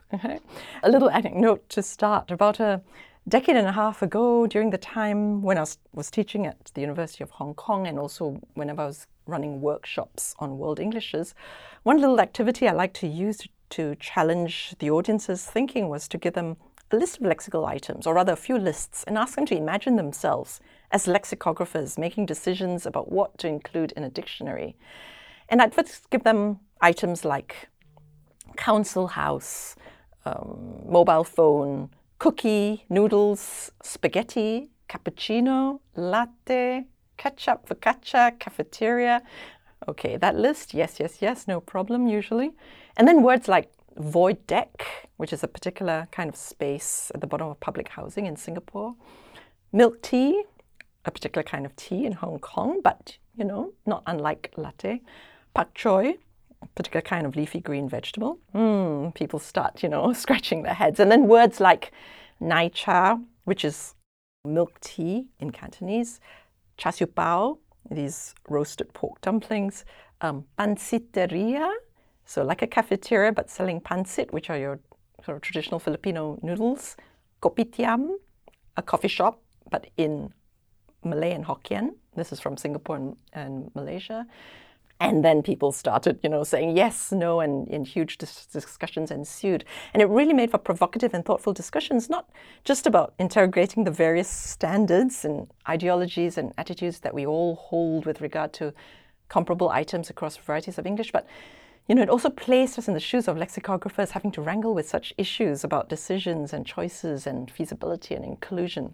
a 0.84 0.90
little 0.90 1.10
anecdote 1.10 1.68
to 1.70 1.82
start 1.82 2.32
about 2.32 2.60
a 2.60 2.82
decade 3.28 3.56
and 3.56 3.68
a 3.68 3.72
half 3.72 4.02
ago, 4.02 4.48
during 4.48 4.72
the 4.72 4.78
time 4.78 5.42
when 5.42 5.58
I 5.58 5.62
was, 5.62 5.78
was 5.94 6.10
teaching 6.10 6.46
at 6.46 6.72
the 6.74 6.82
University 6.82 7.24
of 7.24 7.32
Hong 7.32 7.54
Kong 7.54 7.88
and 7.88 8.00
also 8.00 8.42
whenever 8.56 8.82
I 8.82 8.88
was 8.88 9.08
running 9.28 9.62
workshops 9.62 10.36
on 10.40 10.58
World 10.58 10.80
Englishes, 10.80 11.36
one 11.84 12.00
little 12.00 12.20
activity 12.20 12.68
I 12.68 12.74
like 12.74 12.94
to 12.96 13.08
use 13.08 13.48
to 13.72 13.96
challenge 13.96 14.76
the 14.80 14.90
audience's 14.90 15.46
thinking 15.46 15.90
was 15.90 16.08
to 16.08 16.18
give 16.18 16.34
them 16.34 16.58
a 16.92 16.96
list 16.96 17.18
of 17.18 17.24
lexical 17.24 17.68
items, 17.68 18.08
or 18.08 18.16
rather 18.16 18.34
a 18.34 18.38
few 18.38 18.58
lists, 18.58 19.04
and 19.04 19.16
ask 19.16 19.36
them 19.36 19.46
to 19.46 19.56
imagine 19.56 19.96
themselves 19.96 20.60
as 20.92 21.06
lexicographers 21.06 22.00
making 22.00 22.26
decisions 22.26 22.88
about 22.88 23.12
what 23.12 23.38
to 23.38 23.48
include 23.48 23.92
in 23.92 24.04
a 24.04 24.10
dictionary. 24.10 24.76
And 25.50 25.62
I'd 25.62 25.74
first 25.74 26.10
give 26.12 26.24
them 26.24 26.60
items 26.80 27.26
like 27.26 27.70
council 28.56 29.08
house, 29.08 29.76
um, 30.26 30.84
mobile 30.86 31.24
phone, 31.24 31.90
cookie, 32.20 32.86
noodles, 32.90 33.72
spaghetti, 33.82 34.70
cappuccino, 34.88 35.80
latte, 35.96 36.86
ketchup, 37.18 37.68
focaccia, 37.68 38.38
cafeteria. 38.40 39.22
Okay, 39.88 40.18
that 40.18 40.36
list, 40.36 40.74
yes, 40.74 41.00
yes, 41.00 41.18
yes, 41.22 41.48
no 41.48 41.60
problem 41.60 42.08
usually. 42.08 42.52
And 42.98 43.08
then 43.08 43.24
words 43.24 43.48
like 43.48 43.72
void 43.98 44.46
deck, 44.46 45.10
which 45.18 45.34
is 45.34 45.44
a 45.44 45.48
particular 45.48 46.08
kind 46.12 46.30
of 46.30 46.36
space 46.36 47.12
at 47.16 47.22
the 47.22 47.28
bottom 47.28 47.48
of 47.48 47.60
public 47.60 47.90
housing 47.90 48.26
in 48.26 48.36
Singapore, 48.36 48.96
milk 49.72 50.02
tea, 50.02 50.44
a 51.06 51.12
particular 51.12 51.44
kind 51.44 51.66
of 51.66 51.76
tea 51.76 52.06
in 52.06 52.14
Hong 52.14 52.40
Kong, 52.40 52.82
but 52.84 53.18
you 53.36 53.46
know, 53.46 53.74
not 53.86 54.04
unlike 54.06 54.52
latte, 54.58 55.02
pak 55.60 55.74
choi, 55.74 56.16
a 56.62 56.68
particular 56.68 57.02
kind 57.02 57.26
of 57.26 57.36
leafy 57.36 57.60
green 57.60 57.90
vegetable. 57.90 58.40
Mm, 58.56 59.14
people 59.14 59.40
start, 59.40 59.84
you 59.84 59.90
know, 59.90 60.14
scratching 60.24 60.64
their 60.64 60.74
heads. 60.74 61.02
And 61.02 61.12
then 61.12 61.28
words 61.28 61.60
like 61.60 61.92
nai 62.40 62.70
cha, 62.70 63.20
which 63.44 63.66
is 63.66 63.94
milk 64.46 64.80
tea 64.80 65.28
in 65.40 65.52
Cantonese, 65.52 66.22
char 66.78 66.94
siu 66.94 67.08
these 67.92 68.34
roasted 68.48 68.94
pork 68.94 69.20
dumplings, 69.20 69.84
um, 70.22 70.46
pansiteria, 70.58 71.70
so 72.24 72.42
like 72.44 72.62
a 72.62 72.68
cafeteria 72.68 73.34
but 73.34 73.50
selling 73.50 73.82
pansit, 73.82 74.32
which 74.32 74.50
are 74.50 74.58
your 74.58 74.80
sort 75.26 75.36
of 75.36 75.42
traditional 75.42 75.80
Filipino 75.80 76.40
noodles, 76.42 76.96
kopitiam, 77.42 78.16
a 78.78 78.82
coffee 78.82 79.10
shop 79.10 79.42
but 79.70 79.88
in 79.98 80.32
Malay 81.04 81.32
and 81.32 81.46
Hokkien. 81.46 81.96
This 82.16 82.32
is 82.32 82.40
from 82.40 82.56
Singapore 82.56 82.96
and, 82.96 83.18
and 83.34 83.72
Malaysia. 83.76 84.26
And 85.02 85.24
then 85.24 85.42
people 85.42 85.72
started, 85.72 86.20
you 86.24 86.30
know, 86.30 86.44
saying 86.44 86.76
yes, 86.76 87.14
no, 87.14 87.40
and, 87.40 87.68
and 87.70 87.88
huge 87.88 88.18
dis- 88.18 88.46
discussions 88.48 89.12
ensued. 89.12 89.64
And 89.94 90.02
it 90.02 90.10
really 90.10 90.34
made 90.34 90.52
for 90.52 90.58
provocative 90.58 91.14
and 91.14 91.24
thoughtful 91.24 91.54
discussions, 91.54 92.10
not 92.10 92.30
just 92.66 92.86
about 92.86 93.14
interrogating 93.18 93.86
the 93.86 93.92
various 93.92 94.28
standards 94.28 95.24
and 95.24 95.48
ideologies 95.70 96.38
and 96.38 96.54
attitudes 96.58 97.00
that 97.00 97.14
we 97.14 97.26
all 97.26 97.56
hold 97.56 98.06
with 98.06 98.20
regard 98.20 98.52
to 98.54 98.74
comparable 99.30 99.70
items 99.70 100.10
across 100.10 100.36
varieties 100.36 100.78
of 100.78 100.86
English, 100.86 101.12
but 101.14 101.26
you 101.88 101.96
know, 101.96 102.04
it 102.04 102.10
also 102.10 102.30
placed 102.30 102.78
us 102.78 102.88
in 102.88 102.94
the 102.94 103.00
shoes 103.00 103.28
of 103.28 103.36
lexicographers 103.36 104.12
having 104.12 104.32
to 104.34 104.42
wrangle 104.42 104.76
with 104.76 104.88
such 104.88 105.12
issues 105.18 105.64
about 105.64 105.90
decisions 105.90 106.54
and 106.54 106.64
choices 106.66 107.26
and 107.26 107.50
feasibility 107.50 108.14
and 108.14 108.24
inclusion. 108.24 108.94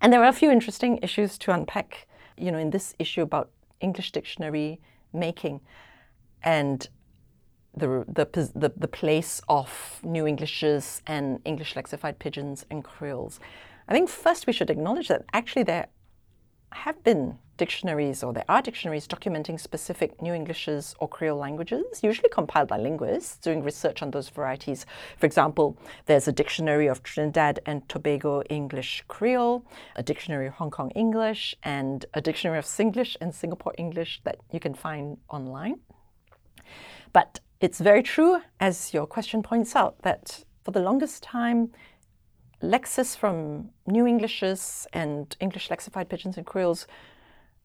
And 0.00 0.10
there 0.10 0.22
are 0.22 0.28
a 0.28 0.32
few 0.32 0.50
interesting 0.50 0.98
issues 1.02 1.36
to 1.38 1.52
unpack, 1.52 2.06
you 2.38 2.50
know, 2.50 2.58
in 2.58 2.70
this 2.70 2.94
issue 2.98 3.20
about 3.20 3.50
English 3.86 4.10
dictionary 4.12 4.80
making 5.12 5.60
and 6.42 6.88
the, 7.76 8.04
the, 8.08 8.26
the, 8.54 8.72
the 8.76 8.88
place 8.88 9.40
of 9.48 10.00
New 10.02 10.26
Englishes 10.26 11.02
and 11.06 11.40
English 11.44 11.74
lexified 11.74 12.16
pidgins 12.16 12.64
and 12.70 12.84
creoles. 12.84 13.40
I 13.88 13.92
think 13.92 14.08
first 14.08 14.46
we 14.46 14.52
should 14.52 14.70
acknowledge 14.70 15.08
that 15.08 15.22
actually 15.32 15.64
there 15.64 15.86
have 16.74 17.02
been 17.04 17.38
dictionaries 17.56 18.22
or 18.22 18.32
there 18.32 18.44
are 18.48 18.60
dictionaries 18.60 19.06
documenting 19.06 19.58
specific 19.58 20.20
New 20.20 20.34
Englishes 20.34 20.94
or 20.98 21.08
Creole 21.08 21.38
languages, 21.38 22.02
usually 22.02 22.28
compiled 22.28 22.68
by 22.68 22.78
linguists 22.78 23.36
doing 23.36 23.62
research 23.62 24.02
on 24.02 24.10
those 24.10 24.28
varieties. 24.28 24.84
For 25.16 25.26
example, 25.26 25.78
there's 26.06 26.26
a 26.26 26.32
dictionary 26.32 26.88
of 26.88 27.02
Trinidad 27.02 27.60
and 27.64 27.88
Tobago 27.88 28.42
English 28.50 29.04
Creole, 29.08 29.64
a 29.96 30.02
dictionary 30.02 30.48
of 30.48 30.54
Hong 30.54 30.70
Kong 30.70 30.90
English, 30.90 31.54
and 31.62 32.04
a 32.14 32.20
dictionary 32.20 32.58
of 32.58 32.64
Singlish 32.64 33.16
and 33.20 33.34
Singapore 33.34 33.74
English 33.78 34.20
that 34.24 34.38
you 34.50 34.60
can 34.60 34.74
find 34.74 35.18
online. 35.28 35.80
But 37.12 37.40
it's 37.60 37.78
very 37.78 38.02
true, 38.02 38.42
as 38.58 38.92
your 38.92 39.06
question 39.06 39.42
points 39.42 39.76
out, 39.76 40.02
that 40.02 40.44
for 40.64 40.72
the 40.72 40.80
longest 40.80 41.22
time, 41.22 41.70
lexis 42.62 43.16
from 43.16 43.70
New 43.86 44.06
Englishes 44.06 44.86
and 44.92 45.36
English 45.40 45.68
lexified 45.68 46.06
pidgins 46.06 46.36
and 46.36 46.46
creoles 46.46 46.86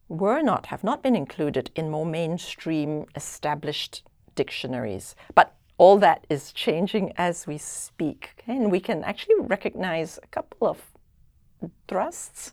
were 0.07 0.41
not, 0.41 0.67
have 0.67 0.83
not 0.83 1.03
been 1.03 1.15
included 1.15 1.71
in 1.75 1.89
more 1.89 2.05
mainstream 2.05 3.05
established 3.15 4.03
dictionaries. 4.35 5.15
But 5.35 5.55
all 5.77 5.97
that 5.99 6.25
is 6.29 6.51
changing 6.51 7.13
as 7.17 7.47
we 7.47 7.57
speak. 7.57 8.43
And 8.47 8.71
we 8.71 8.79
can 8.79 9.03
actually 9.03 9.35
recognize 9.39 10.19
a 10.21 10.27
couple 10.27 10.67
of 10.67 10.81
thrusts. 11.87 12.51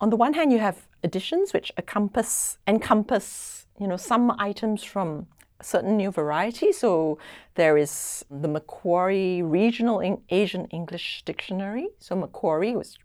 On 0.00 0.10
the 0.10 0.16
one 0.16 0.34
hand, 0.34 0.52
you 0.52 0.58
have 0.58 0.86
additions 1.02 1.52
which 1.52 1.72
encompass, 1.78 2.58
encompass 2.66 3.66
you 3.80 3.88
know, 3.88 3.96
some 3.96 4.30
items 4.38 4.84
from 4.84 5.26
certain 5.64 5.96
new 5.96 6.10
varieties. 6.10 6.78
So 6.78 7.18
there 7.54 7.76
is 7.76 8.24
the 8.30 8.48
Macquarie 8.48 9.42
Regional 9.42 10.18
Asian 10.28 10.66
English 10.66 11.22
Dictionary. 11.24 11.88
So 11.98 12.14
Macquarie 12.14 12.76
was 12.76 12.98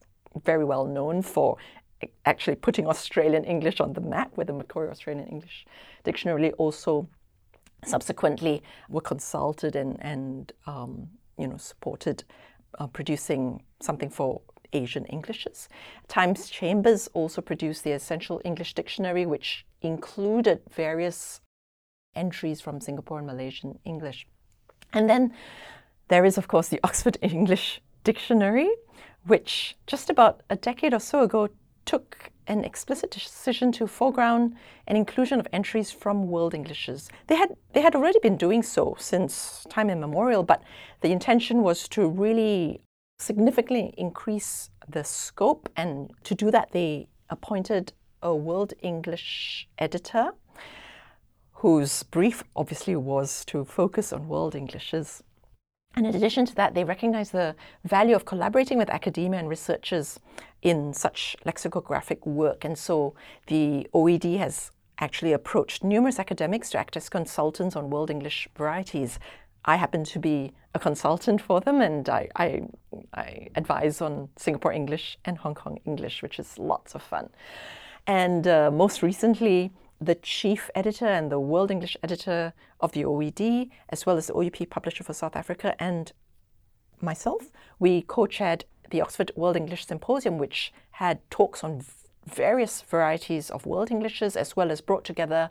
very 0.44 0.66
well 0.66 0.86
known 0.86 1.22
for 1.22 1.58
actually 2.26 2.56
putting 2.56 2.88
Australian 2.88 3.44
English 3.44 3.80
on 3.80 3.94
the 3.94 4.02
map 4.02 4.36
with 4.38 4.48
the 4.48 4.54
Macquarie 4.54 4.90
Australian 4.90 5.28
English 5.28 5.66
Dictionary 6.04 6.52
also 6.54 7.08
subsequently 7.86 8.62
were 8.90 9.02
consulted 9.02 9.76
and, 9.76 9.98
and 10.02 10.52
um, 10.68 11.08
you 11.38 11.48
know, 11.48 11.58
supported 11.58 12.24
uh, 12.78 12.88
producing 12.88 13.62
something 13.80 14.10
for 14.10 14.42
Asian 14.74 15.06
Englishes. 15.08 15.68
Times 16.08 16.50
Chambers 16.50 17.10
also 17.14 17.42
produced 17.42 17.84
the 17.84 17.92
Essential 17.92 18.42
English 18.46 18.74
Dictionary, 18.74 19.26
which 19.26 19.66
included 19.82 20.62
various 20.70 21.42
entries 22.16 22.62
from 22.62 22.82
Singapore 22.82 23.20
and 23.20 23.28
Malaysian 23.28 23.80
English. 23.86 24.28
And 24.94 25.10
then 25.10 25.34
there 26.08 26.26
is, 26.26 26.38
of 26.38 26.48
course, 26.48 26.70
the 26.70 26.80
Oxford 26.84 27.18
English 27.22 27.82
Dictionary, 28.04 28.70
which 29.26 29.78
just 29.88 30.10
about 30.10 30.42
a 30.50 30.56
decade 30.56 30.94
or 30.94 31.00
so 31.00 31.24
ago 31.24 31.50
took 31.86 32.32
an 32.48 32.64
explicit 32.64 33.12
decision 33.12 33.72
to 33.72 33.88
foreground 33.88 34.56
an 34.88 34.96
inclusion 34.96 35.40
of 35.40 35.48
entries 35.54 35.92
from 35.92 36.28
World 36.28 36.56
Englishes. 36.56 37.10
They 37.28 37.36
had, 37.36 37.56
they 37.74 37.82
had 37.82 37.96
already 37.96 38.20
been 38.20 38.38
doing 38.38 38.64
so 38.64 38.96
since 39.00 39.66
time 39.70 39.90
immemorial, 39.90 40.44
but 40.44 40.64
the 41.02 41.12
intention 41.12 41.62
was 41.62 41.88
to 41.90 42.08
really 42.08 42.82
significantly 43.20 43.94
increase 43.98 44.70
the 44.88 45.04
scope, 45.04 45.70
and 45.76 46.12
to 46.24 46.34
do 46.34 46.50
that, 46.52 46.72
they 46.72 47.08
appointed 47.30 47.94
a 48.22 48.34
World 48.36 48.74
English 48.82 49.68
editor 49.78 50.32
whose 51.60 52.04
brief 52.04 52.44
obviously 52.56 52.96
was 52.96 53.44
to 53.44 53.66
focus 53.66 54.14
on 54.14 54.30
World 54.30 54.56
Englishes. 54.56 55.22
And 55.96 56.08
in 56.08 56.16
addition 56.16 56.46
to 56.46 56.56
that, 56.56 56.74
they 56.74 56.86
recognize 56.86 57.32
the 57.32 57.54
value 57.84 58.16
of 58.16 58.24
collaborating 58.24 58.78
with 58.78 58.90
academia 58.90 59.40
and 59.40 59.50
researchers 59.50 60.20
in 60.62 60.94
such 60.94 61.36
lexicographic 61.46 62.26
work. 62.26 62.64
And 62.64 62.78
so 62.78 63.14
the 63.48 63.88
OED 63.94 64.38
has 64.38 64.72
actually 65.00 65.34
approached 65.34 65.84
numerous 65.84 66.18
academics 66.18 66.70
to 66.70 66.78
act 66.78 66.96
as 66.96 67.10
consultants 67.10 67.76
on 67.76 67.90
World 67.90 68.10
English 68.10 68.48
varieties. 68.56 69.20
I 69.66 69.76
happen 69.76 70.06
to 70.06 70.20
be 70.20 70.54
a 70.74 70.80
consultant 70.80 71.42
for 71.42 71.60
them, 71.60 71.82
and 71.82 72.08
I, 72.08 72.30
I, 72.38 72.62
I, 73.14 73.50
advise 73.56 74.00
on 74.02 74.30
Singapore 74.38 74.72
English 74.72 75.18
and 75.26 75.38
Hong 75.38 75.56
Kong 75.56 75.80
English, 75.86 76.22
which 76.22 76.40
is 76.40 76.58
lots 76.58 76.96
of 76.96 77.02
fun. 77.02 77.30
And 78.08 78.48
uh, 78.48 78.72
most 78.72 79.02
recently, 79.04 79.72
the 80.02 80.16
chief 80.16 80.70
editor 80.76 81.08
and 81.08 81.32
the 81.32 81.40
World 81.40 81.72
English 81.72 81.98
editor 82.02 82.54
of 82.80 82.94
the 82.94 83.04
OED, 83.04 83.70
as 83.90 84.06
well 84.06 84.18
as 84.18 84.28
the 84.28 84.34
OUP 84.34 84.70
publisher 84.70 85.04
for 85.04 85.14
South 85.14 85.36
Africa, 85.36 85.76
and 85.80 86.12
myself, 87.02 87.52
we 87.80 88.02
co 88.02 88.26
chaired 88.26 88.66
the 88.90 89.02
Oxford 89.02 89.32
World 89.36 89.56
English 89.56 89.86
Symposium, 89.86 90.38
which 90.38 90.74
had 90.92 91.20
talks 91.30 91.64
on 91.64 91.84
various 92.26 92.82
varieties 92.82 93.50
of 93.50 93.66
World 93.66 93.92
Englishes, 93.92 94.36
as 94.36 94.56
well 94.56 94.72
as 94.72 94.82
brought 94.82 95.04
together 95.04 95.50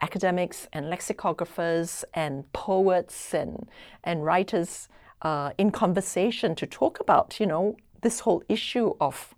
academics 0.00 0.68
and 0.72 0.86
lexicographers 0.86 2.04
and 2.12 2.50
poets 2.52 3.32
and, 3.32 3.68
and 4.04 4.24
writers 4.24 4.88
uh, 5.22 5.50
in 5.56 5.70
conversation 5.70 6.54
to 6.54 6.66
talk 6.66 7.00
about, 7.00 7.40
you 7.40 7.46
know, 7.46 7.76
this 8.02 8.20
whole 8.20 8.42
issue 8.48 8.92
of 9.00 9.34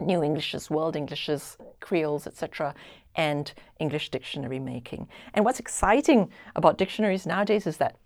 New 0.00 0.22
Englishes, 0.22 0.70
World 0.70 0.96
Englishes, 0.96 1.56
Creoles, 1.80 2.26
etc., 2.26 2.74
and 3.16 3.52
English 3.78 4.10
dictionary 4.10 4.58
making. 4.58 5.08
And 5.34 5.44
what's 5.44 5.60
exciting 5.60 6.30
about 6.56 6.78
dictionaries 6.78 7.26
nowadays 7.26 7.66
is 7.66 7.76
that 7.78 7.96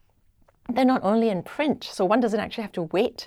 they're 0.68 0.84
not 0.84 1.02
only 1.02 1.30
in 1.30 1.42
print, 1.42 1.84
so 1.84 2.04
one 2.04 2.20
doesn't 2.20 2.40
actually 2.40 2.62
have 2.62 2.72
to 2.72 2.82
wait 2.82 3.26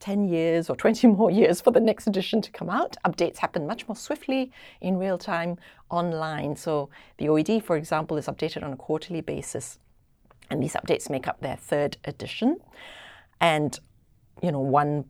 10 0.00 0.28
years 0.28 0.68
or 0.68 0.76
20 0.76 1.06
more 1.18 1.30
years 1.30 1.60
for 1.60 1.70
the 1.70 1.80
next 1.80 2.06
edition 2.06 2.40
to 2.42 2.50
come 2.50 2.68
out. 2.68 2.96
Updates 3.04 3.38
happen 3.38 3.66
much 3.66 3.86
more 3.86 3.96
swiftly 3.96 4.50
in 4.80 4.96
real 4.96 5.18
time 5.18 5.56
online. 5.90 6.56
So 6.56 6.90
the 7.18 7.26
OED, 7.26 7.62
for 7.62 7.76
example, 7.76 8.16
is 8.16 8.26
updated 8.26 8.64
on 8.64 8.72
a 8.72 8.76
quarterly 8.76 9.20
basis. 9.20 9.78
And 10.50 10.60
these 10.60 10.74
updates 10.74 11.08
make 11.08 11.28
up 11.28 11.40
their 11.40 11.56
third 11.56 11.96
edition. 12.04 12.56
And, 13.40 13.78
you 14.42 14.50
know, 14.50 14.60
one 14.60 15.04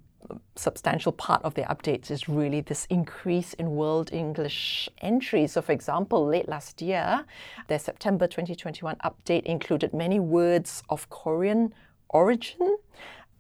substantial 0.57 1.13
part 1.13 1.43
of 1.45 1.55
their 1.55 1.67
updates 1.67 2.11
is 2.11 2.29
really 2.29 2.61
this 2.61 2.87
increase 2.87 3.55
in 3.55 3.71
World 3.71 4.13
English 4.13 4.89
entries. 5.01 5.53
So, 5.53 5.63
for 5.63 5.73
example, 5.73 6.27
late 6.27 6.49
last 6.49 6.83
year, 6.83 7.25
their 7.69 7.79
September 7.79 8.27
2021 8.27 8.97
update 9.05 9.45
included 9.45 9.95
many 9.95 10.21
words 10.21 10.83
of 10.89 11.09
Korean 11.11 11.75
origin, 12.09 12.77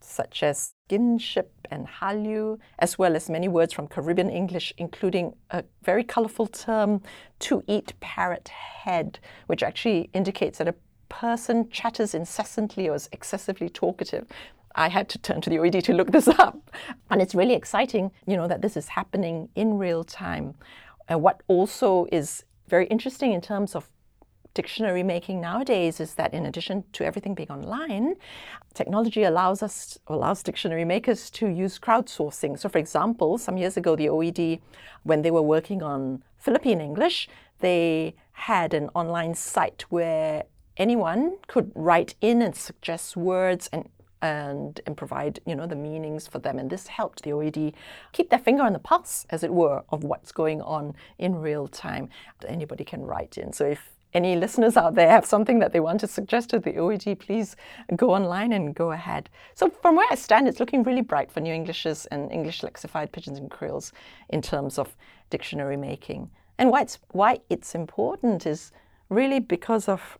such 0.00 0.42
as 0.42 0.74
skinship 0.88 1.48
and 1.70 1.86
hallyu, 1.86 2.58
as 2.78 2.98
well 2.98 3.14
as 3.14 3.28
many 3.28 3.48
words 3.48 3.72
from 3.72 3.86
Caribbean 3.86 4.30
English, 4.30 4.72
including 4.78 5.34
a 5.50 5.64
very 5.82 6.04
colorful 6.04 6.46
term, 6.46 7.02
to 7.40 7.62
eat 7.66 7.92
parrot 8.00 8.48
head, 8.48 9.18
which 9.46 9.62
actually 9.62 10.10
indicates 10.12 10.58
that 10.58 10.68
a 10.68 10.74
person 11.08 11.68
chatters 11.70 12.14
incessantly 12.14 12.88
or 12.88 12.94
is 12.94 13.08
excessively 13.12 13.68
talkative. 13.68 14.26
I 14.74 14.88
had 14.88 15.08
to 15.10 15.18
turn 15.18 15.40
to 15.42 15.50
the 15.50 15.56
OED 15.56 15.82
to 15.84 15.92
look 15.92 16.12
this 16.12 16.28
up. 16.44 16.70
And 17.10 17.20
it's 17.20 17.34
really 17.34 17.54
exciting, 17.54 18.10
you 18.26 18.36
know, 18.36 18.48
that 18.48 18.62
this 18.62 18.76
is 18.76 18.88
happening 18.88 19.48
in 19.54 19.78
real 19.78 20.04
time. 20.04 20.54
What 21.08 21.42
also 21.48 22.06
is 22.12 22.44
very 22.68 22.86
interesting 22.86 23.32
in 23.32 23.40
terms 23.40 23.74
of 23.74 23.88
dictionary 24.54 25.02
making 25.02 25.40
nowadays 25.40 26.00
is 26.00 26.14
that 26.14 26.34
in 26.34 26.46
addition 26.46 26.84
to 26.92 27.04
everything 27.04 27.34
being 27.34 27.50
online, 27.50 28.14
technology 28.74 29.22
allows 29.24 29.62
us 29.62 29.98
or 30.06 30.16
allows 30.16 30.42
dictionary 30.42 30.84
makers 30.84 31.30
to 31.30 31.46
use 31.46 31.78
crowdsourcing. 31.78 32.58
So 32.58 32.68
for 32.68 32.78
example, 32.78 33.38
some 33.38 33.56
years 33.56 33.76
ago 33.76 33.96
the 33.96 34.06
OED 34.06 34.60
when 35.02 35.22
they 35.22 35.30
were 35.30 35.42
working 35.42 35.82
on 35.82 36.22
Philippine 36.38 36.80
English, 36.80 37.28
they 37.60 38.14
had 38.32 38.74
an 38.74 38.88
online 38.94 39.34
site 39.34 39.84
where 39.90 40.44
anyone 40.76 41.36
could 41.46 41.70
write 41.74 42.14
in 42.20 42.42
and 42.42 42.56
suggest 42.56 43.16
words 43.16 43.68
and 43.72 43.88
and, 44.22 44.80
and 44.86 44.96
provide 44.96 45.40
you 45.46 45.54
know 45.54 45.66
the 45.66 45.76
meanings 45.76 46.26
for 46.26 46.38
them 46.38 46.58
and 46.58 46.70
this 46.70 46.86
helped 46.86 47.22
the 47.22 47.30
OED 47.30 47.72
keep 48.12 48.30
their 48.30 48.38
finger 48.38 48.62
on 48.62 48.72
the 48.72 48.78
pulse 48.78 49.26
as 49.30 49.42
it 49.42 49.52
were 49.52 49.82
of 49.90 50.04
what's 50.04 50.32
going 50.32 50.60
on 50.62 50.94
in 51.18 51.36
real 51.36 51.68
time 51.68 52.08
anybody 52.46 52.84
can 52.84 53.02
write 53.02 53.38
in 53.38 53.52
so 53.52 53.64
if 53.64 53.92
any 54.12 54.36
listeners 54.36 54.76
out 54.76 54.94
there 54.94 55.08
have 55.08 55.24
something 55.24 55.58
that 55.60 55.72
they 55.72 55.80
want 55.80 56.00
to 56.00 56.06
suggest 56.06 56.50
to 56.50 56.58
the 56.58 56.72
OED, 56.72 57.18
please 57.20 57.54
go 57.94 58.10
online 58.10 58.52
and 58.52 58.74
go 58.74 58.90
ahead. 58.90 59.30
So, 59.54 59.70
from 59.70 59.96
where 59.96 60.06
I 60.10 60.16
stand, 60.16 60.48
it's 60.48 60.58
looking 60.58 60.82
really 60.82 61.02
bright 61.02 61.30
for 61.30 61.40
New 61.40 61.54
Englishes 61.54 62.06
and 62.06 62.30
English 62.32 62.62
lexified 62.62 63.10
pidgins 63.12 63.38
and 63.38 63.50
creoles 63.50 63.92
in 64.28 64.42
terms 64.42 64.78
of 64.78 64.96
dictionary 65.30 65.76
making. 65.76 66.30
And 66.58 66.70
why 66.70 66.82
it's, 66.82 66.98
why 67.12 67.38
it's 67.48 67.74
important 67.74 68.46
is 68.46 68.72
really 69.08 69.40
because 69.40 69.88
of 69.88 70.18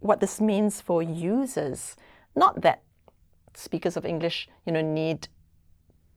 what 0.00 0.20
this 0.20 0.40
means 0.40 0.80
for 0.80 1.02
users. 1.02 1.96
Not 2.34 2.62
that 2.62 2.82
speakers 3.56 3.96
of 3.96 4.04
English, 4.04 4.48
you 4.64 4.72
know, 4.72 4.80
need 4.80 5.28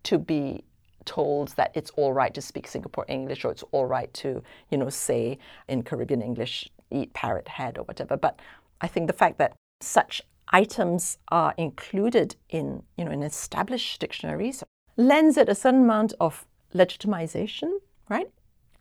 to 0.03 0.17
be 0.17 0.63
told 1.05 1.49
that 1.49 1.71
it's 1.73 1.91
all 1.91 2.13
right 2.13 2.33
to 2.33 2.41
speak 2.41 2.67
Singapore 2.67 3.05
English 3.07 3.45
or 3.45 3.51
it's 3.51 3.63
all 3.71 3.85
right 3.85 4.13
to, 4.13 4.43
you 4.69 4.77
know, 4.77 4.89
say 4.89 5.37
in 5.67 5.83
Caribbean 5.83 6.21
English, 6.21 6.69
eat 6.91 7.13
parrot 7.13 7.47
head 7.47 7.77
or 7.77 7.83
whatever. 7.83 8.17
But 8.17 8.39
I 8.81 8.87
think 8.87 9.07
the 9.07 9.13
fact 9.13 9.37
that 9.37 9.53
such 9.81 10.21
items 10.49 11.17
are 11.29 11.53
included 11.57 12.35
in, 12.49 12.83
you 12.97 13.05
know, 13.05 13.11
in 13.11 13.23
established 13.23 13.99
dictionaries 13.99 14.63
lends 14.97 15.37
it 15.37 15.49
a 15.49 15.55
certain 15.55 15.83
amount 15.83 16.13
of 16.19 16.45
legitimization, 16.73 17.71
right? 18.09 18.29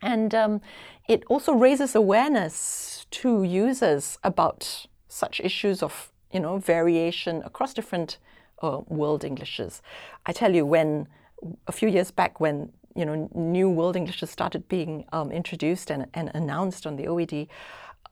And 0.01 0.33
um, 0.33 0.61
it 1.07 1.23
also 1.27 1.53
raises 1.53 1.95
awareness 1.95 3.05
to 3.11 3.43
users 3.43 4.17
about 4.23 4.87
such 5.07 5.39
issues 5.39 5.83
of, 5.83 6.11
you 6.31 6.39
know, 6.39 6.57
variation 6.57 7.41
across 7.43 7.73
different 7.73 8.17
uh, 8.61 8.81
world 8.87 9.23
Englishes. 9.23 9.81
I 10.25 10.31
tell 10.31 10.53
you, 10.53 10.65
when 10.65 11.07
a 11.67 11.71
few 11.71 11.89
years 11.89 12.11
back 12.11 12.39
when 12.39 12.71
you 12.95 13.05
know 13.05 13.29
new 13.33 13.69
world 13.69 13.95
Englishes 13.95 14.29
started 14.29 14.67
being 14.67 15.05
um, 15.13 15.31
introduced 15.31 15.89
and, 15.89 16.07
and 16.13 16.31
announced 16.33 16.85
on 16.85 16.95
the 16.95 17.05
OED, 17.05 17.47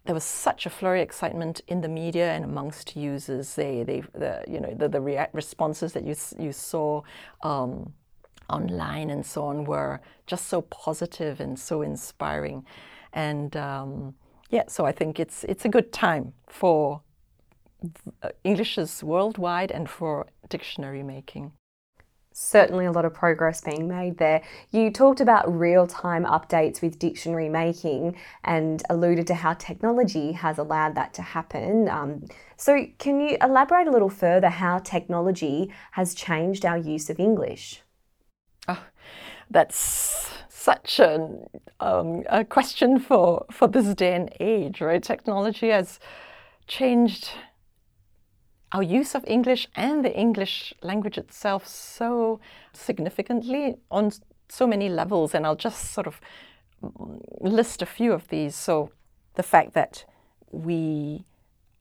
there 0.06 0.14
was 0.14 0.24
such 0.24 0.66
a 0.66 0.70
flurry 0.70 1.02
of 1.02 1.06
excitement 1.06 1.62
in 1.68 1.82
the 1.82 1.90
media 1.90 2.32
and 2.32 2.46
amongst 2.46 2.96
users. 2.96 3.56
They, 3.56 3.84
they, 3.84 4.02
the, 4.14 4.44
you 4.48 4.60
know, 4.60 4.74
the, 4.74 4.88
the 4.88 5.30
responses 5.34 5.94
that 5.94 6.06
you 6.06 6.16
you 6.40 6.52
saw 6.52 7.02
um, 7.44 7.94
online 8.50 9.10
and 9.10 9.26
so 9.26 9.44
on 9.46 9.66
were 9.66 10.00
just 10.26 10.48
so 10.48 10.62
positive 10.62 11.40
and 11.42 11.60
so 11.60 11.82
inspiring, 11.82 12.66
and 13.14 13.56
um, 13.58 14.16
yeah, 14.50 14.64
so 14.68 14.86
I 14.86 14.92
think 14.94 15.20
it's 15.20 15.44
it's 15.44 15.66
a 15.66 15.70
good 15.70 15.92
time 15.92 16.34
for 16.48 17.02
Englishes 18.44 19.04
worldwide 19.04 19.72
and 19.72 19.90
for 19.90 20.28
dictionary 20.50 21.04
making 21.04 21.52
certainly 22.40 22.86
a 22.86 22.92
lot 22.92 23.04
of 23.04 23.16
progress 23.16 23.62
being 23.62 23.88
made 23.88 24.20
there. 24.20 24.44
You 24.70 24.92
talked 24.92 25.22
about 25.22 25.52
real 25.52 25.88
time 25.88 26.24
updates 26.24 26.84
with 26.84 27.00
dictionary 27.00 27.50
making 27.50 28.16
and 28.44 28.84
alluded 28.92 29.26
to 29.28 29.34
how 29.34 29.54
technology 29.54 30.34
has 30.34 30.60
allowed 30.60 30.94
that 30.96 31.16
to 31.16 31.24
happen. 31.24 31.90
Um, 31.90 32.26
so, 32.56 32.86
can 33.00 33.20
you 33.20 33.38
elaborate 33.42 33.88
a 33.88 33.92
little 33.92 34.10
further 34.10 34.50
how 34.50 34.78
technology 34.78 35.74
has 35.92 36.14
changed 36.14 36.64
our 36.64 36.78
use 36.78 37.10
of 37.10 37.20
English? 37.20 37.82
Oh, 38.68 38.84
that's 39.50 40.30
such 40.48 41.00
an, 41.00 41.48
um, 41.80 42.24
a 42.30 42.46
question 42.46 43.00
for, 43.00 43.46
for 43.52 43.68
this 43.68 43.96
day 43.96 44.14
and 44.14 44.32
age, 44.40 44.80
right? 44.80 45.02
Technology 45.02 45.70
has 45.70 46.00
changed 46.68 47.32
our 48.72 48.84
use 48.84 49.16
of 49.16 49.24
English 49.28 49.68
and 49.76 50.04
the 50.04 50.14
English 50.16 50.74
language 50.82 51.18
itself 51.18 51.66
so 51.68 52.40
significantly 52.74 53.78
on 53.90 54.12
so 54.50 54.68
many 54.68 54.90
levels. 54.90 55.34
And 55.34 55.46
I'll 55.46 55.56
just 55.56 55.92
sort 55.92 56.08
of 56.08 56.20
mm, 56.84 57.22
list 57.42 57.82
a 57.82 57.86
few 57.86 58.14
of 58.14 58.28
these. 58.28 58.56
So, 58.56 58.92
the 59.36 59.44
fact 59.44 59.74
that 59.74 60.04
we 60.52 61.24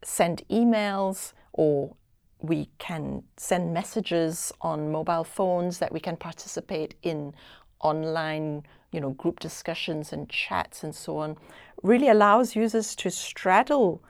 send 0.04 0.42
emails 0.50 1.32
or 1.52 1.96
we 2.40 2.68
can 2.78 3.22
send 3.36 3.72
messages 3.72 4.52
on 4.60 4.92
mobile 4.92 5.24
phones, 5.24 5.78
that 5.78 5.92
we 5.92 6.00
can 6.00 6.16
participate 6.16 6.94
in 7.02 7.34
online 7.80 8.62
you 8.92 9.00
know, 9.00 9.10
group 9.10 9.40
discussions 9.40 10.12
and 10.12 10.28
chats 10.28 10.84
and 10.84 10.94
so 10.94 11.18
on, 11.18 11.36
really 11.82 12.08
allows 12.08 12.54
users 12.54 12.94
to 12.96 13.10
straddle 13.10 14.02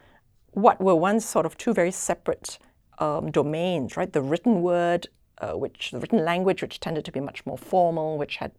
what 0.52 0.80
were 0.80 0.94
once 0.94 1.24
sort 1.24 1.46
of 1.46 1.56
two 1.56 1.74
very 1.74 1.90
separate 1.90 2.58
um, 2.98 3.30
domains, 3.30 3.96
right? 3.96 4.12
The 4.12 4.22
written 4.22 4.62
word, 4.62 5.08
uh, 5.38 5.52
which 5.52 5.90
the 5.90 5.98
written 5.98 6.24
language, 6.24 6.62
which 6.62 6.80
tended 6.80 7.04
to 7.04 7.12
be 7.12 7.20
much 7.20 7.44
more 7.46 7.58
formal, 7.58 8.18
which 8.18 8.36
had 8.36 8.52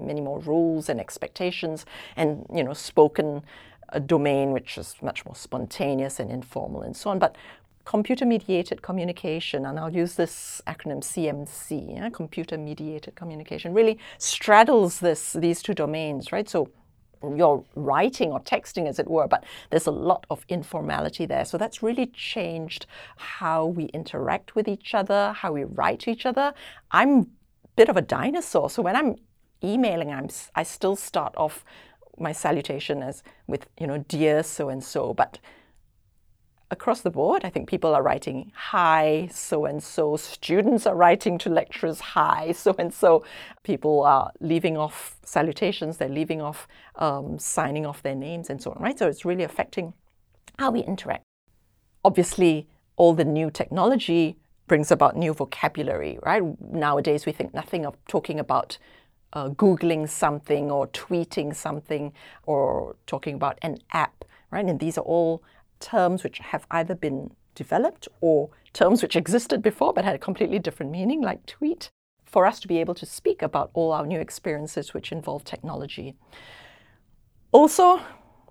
many 0.00 0.20
more 0.20 0.40
rules 0.40 0.88
and 0.88 1.00
expectations, 1.00 1.86
and 2.16 2.46
you 2.54 2.62
know, 2.62 2.72
spoken 2.72 3.42
uh, 3.92 3.98
domain, 3.98 4.52
which 4.52 4.78
is 4.78 4.94
much 5.02 5.24
more 5.24 5.34
spontaneous 5.34 6.20
and 6.20 6.30
informal, 6.30 6.82
and 6.82 6.96
so 6.96 7.10
on. 7.10 7.18
But 7.18 7.36
computer 7.84 8.26
mediated 8.26 8.82
communication, 8.82 9.64
and 9.64 9.78
I'll 9.78 9.94
use 9.94 10.14
this 10.14 10.60
acronym 10.66 11.00
CMC, 11.00 11.96
yeah? 11.96 12.10
computer 12.10 12.58
mediated 12.58 13.14
communication, 13.14 13.72
really 13.72 13.98
straddles 14.18 15.00
this 15.00 15.32
these 15.32 15.62
two 15.62 15.74
domains, 15.74 16.30
right? 16.30 16.48
So 16.48 16.68
you're 17.22 17.64
writing 17.74 18.30
or 18.32 18.40
texting, 18.40 18.86
as 18.88 18.98
it 18.98 19.08
were, 19.08 19.26
but 19.26 19.44
there's 19.70 19.86
a 19.86 19.92
lot 19.92 20.26
of 20.30 20.44
informality 20.48 21.26
there. 21.26 21.44
So 21.44 21.58
that's 21.58 21.82
really 21.82 22.06
changed 22.06 22.86
how 23.16 23.66
we 23.66 23.84
interact 23.86 24.54
with 24.54 24.68
each 24.68 24.94
other, 24.94 25.32
how 25.32 25.52
we 25.52 25.64
write 25.64 26.00
to 26.00 26.10
each 26.10 26.26
other. 26.26 26.54
I'm 26.90 27.18
a 27.20 27.26
bit 27.76 27.88
of 27.88 27.96
a 27.96 28.02
dinosaur, 28.02 28.70
so 28.70 28.82
when 28.82 28.96
I'm 28.96 29.16
emailing, 29.62 30.12
I'm 30.12 30.28
I 30.54 30.62
still 30.62 30.96
start 30.96 31.34
off 31.36 31.64
my 32.18 32.32
salutation 32.32 33.02
as 33.02 33.22
with 33.46 33.66
you 33.78 33.86
know 33.86 33.98
dear 34.08 34.42
so 34.42 34.68
and 34.68 34.82
so, 34.82 35.14
but 35.14 35.38
across 36.70 37.00
the 37.00 37.10
board, 37.10 37.44
I 37.44 37.50
think 37.50 37.68
people 37.68 37.94
are 37.94 38.02
writing 38.02 38.52
hi, 38.54 39.28
so 39.32 39.64
and 39.64 39.82
so. 39.82 40.16
Students 40.16 40.86
are 40.86 40.94
writing 40.94 41.38
to 41.38 41.50
lecturers 41.50 42.00
hi, 42.00 42.52
so 42.52 42.74
and 42.78 42.92
so. 42.92 43.24
People 43.62 44.02
are 44.04 44.30
leaving 44.40 44.76
off 44.76 45.16
salutations, 45.22 45.96
they're 45.96 46.08
leaving 46.08 46.42
off 46.42 46.68
um, 46.96 47.38
signing 47.38 47.86
off 47.86 48.02
their 48.02 48.14
names 48.14 48.50
and 48.50 48.60
so 48.60 48.72
on, 48.72 48.82
right? 48.82 48.98
So 48.98 49.08
it's 49.08 49.24
really 49.24 49.44
affecting 49.44 49.94
how 50.58 50.70
we 50.70 50.80
interact. 50.80 51.24
Obviously, 52.04 52.68
all 52.96 53.14
the 53.14 53.24
new 53.24 53.50
technology 53.50 54.36
brings 54.66 54.90
about 54.90 55.16
new 55.16 55.32
vocabulary, 55.32 56.18
right? 56.22 56.42
Nowadays, 56.60 57.24
we 57.24 57.32
think 57.32 57.54
nothing 57.54 57.86
of 57.86 57.96
talking 58.06 58.38
about 58.38 58.76
uh, 59.32 59.48
Googling 59.50 60.08
something 60.08 60.70
or 60.70 60.88
tweeting 60.88 61.54
something 61.54 62.12
or 62.44 62.96
talking 63.06 63.34
about 63.34 63.58
an 63.62 63.78
app, 63.92 64.24
right? 64.50 64.64
And 64.66 64.78
these 64.78 64.98
are 64.98 65.04
all 65.04 65.42
terms 65.80 66.24
which 66.24 66.38
have 66.38 66.66
either 66.70 66.94
been 66.94 67.30
developed 67.54 68.08
or 68.20 68.50
terms 68.72 69.02
which 69.02 69.16
existed 69.16 69.62
before 69.62 69.92
but 69.92 70.04
had 70.04 70.14
a 70.14 70.18
completely 70.18 70.58
different 70.58 70.92
meaning, 70.92 71.20
like 71.20 71.44
tweet, 71.46 71.90
for 72.24 72.46
us 72.46 72.60
to 72.60 72.68
be 72.68 72.78
able 72.78 72.94
to 72.94 73.06
speak 73.06 73.42
about 73.42 73.70
all 73.74 73.92
our 73.92 74.06
new 74.06 74.20
experiences 74.20 74.94
which 74.94 75.10
involve 75.10 75.44
technology. 75.44 76.14
Also, 77.52 78.00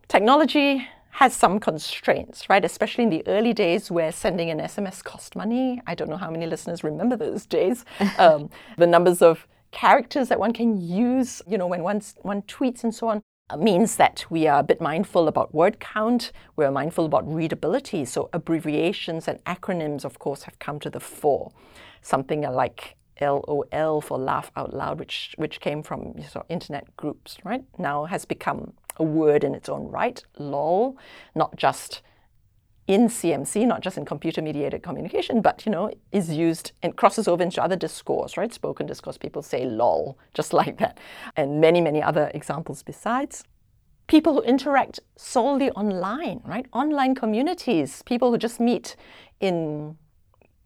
technology 0.07 0.87
has 1.11 1.35
some 1.35 1.59
constraints, 1.59 2.49
right? 2.49 2.63
Especially 2.63 3.03
in 3.03 3.09
the 3.09 3.25
early 3.27 3.53
days 3.53 3.89
where 3.89 4.11
sending 4.11 4.49
an 4.49 4.59
SMS 4.59 5.03
cost 5.03 5.35
money. 5.35 5.81
I 5.87 5.95
don't 5.95 6.09
know 6.09 6.17
how 6.17 6.29
many 6.29 6.45
listeners 6.45 6.83
remember 6.83 7.15
those 7.15 7.45
days. 7.45 7.85
Um, 8.19 8.49
the 8.77 8.87
numbers 8.87 9.21
of 9.21 9.47
characters 9.71 10.29
that 10.29 10.39
one 10.39 10.53
can 10.53 10.79
use, 10.81 11.41
you 11.47 11.57
know, 11.57 11.67
when 11.67 11.83
one, 11.83 12.01
one 12.21 12.41
tweets 12.43 12.83
and 12.83 12.93
so 12.93 13.07
on 13.09 13.21
means 13.55 13.95
that 13.95 14.25
we 14.29 14.45
are 14.47 14.60
a 14.60 14.63
bit 14.63 14.81
mindful 14.81 15.27
about 15.27 15.53
word 15.53 15.79
count, 15.79 16.33
we're 16.57 16.71
mindful 16.71 17.05
about 17.05 17.31
readability. 17.33 18.03
So 18.03 18.29
abbreviations 18.33 19.27
and 19.27 19.41
acronyms, 19.45 20.03
of 20.03 20.19
course, 20.19 20.43
have 20.43 20.60
come 20.60 20.79
to 20.81 20.89
the 20.89 20.99
fore. 20.99 21.51
Something 22.01 22.41
like 22.41 22.97
LOL 23.21 24.01
for 24.01 24.17
laugh 24.17 24.51
out 24.55 24.73
loud, 24.73 24.99
which 24.99 25.33
which 25.38 25.60
came 25.62 25.81
from 25.81 26.13
you 26.17 26.25
know, 26.36 26.43
internet 26.49 26.95
groups, 26.97 27.38
right? 27.45 27.63
Now 27.77 28.05
has 28.05 28.25
become 28.25 28.73
a 28.97 29.03
word 29.03 29.43
in 29.43 29.55
its 29.55 29.69
own 29.69 29.88
right. 29.89 30.21
LOL, 30.38 30.97
not 31.33 31.55
just 31.55 32.01
in 32.88 33.10
CMC, 33.10 33.67
not 33.67 33.82
just 33.82 33.97
in 33.97 34.06
computer 34.06 34.41
mediated 34.41 34.82
communication, 34.82 35.41
but 35.41 35.65
you 35.65 35.71
know, 35.71 35.91
is 36.12 36.32
used 36.32 36.71
and 36.82 36.95
crosses 36.95 37.28
over 37.28 37.43
into 37.43 37.62
other 37.62 37.76
discourse, 37.76 38.38
right? 38.38 38.54
Spoken 38.54 38.88
discourse, 38.88 39.17
people 39.17 39.41
say 39.41 39.65
lol, 39.65 40.17
just 40.34 40.54
like 40.62 40.78
that. 40.78 40.97
And 41.36 41.60
many, 41.62 41.82
many 41.82 42.02
other 42.02 42.32
examples 42.34 42.84
besides. 42.84 43.43
People 44.08 44.36
who 44.36 44.41
interact 44.43 45.02
solely 45.17 45.69
online, 45.71 46.41
right? 46.45 46.65
Online 46.71 47.13
communities, 47.13 48.02
people 48.04 48.32
who 48.32 48.38
just 48.38 48.58
meet 48.58 48.95
in 49.41 49.97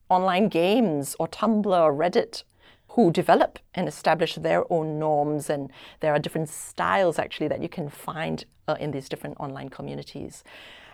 online 0.10 0.48
games 0.48 1.16
or 1.20 1.28
Tumblr 1.28 1.66
or 1.66 1.94
Reddit 1.94 2.44
who 2.90 3.10
develop 3.10 3.58
and 3.74 3.88
establish 3.88 4.36
their 4.36 4.72
own 4.72 5.00
norms 5.00 5.50
and 5.50 5.72
there 6.02 6.14
are 6.14 6.20
different 6.20 6.50
styles 6.50 7.18
actually 7.18 7.48
that 7.48 7.62
you 7.64 7.70
can 7.70 7.90
find 7.90 8.44
uh, 8.68 8.76
in 8.80 8.92
these 8.92 9.08
different 9.08 9.38
online 9.40 9.70
communities 9.70 10.44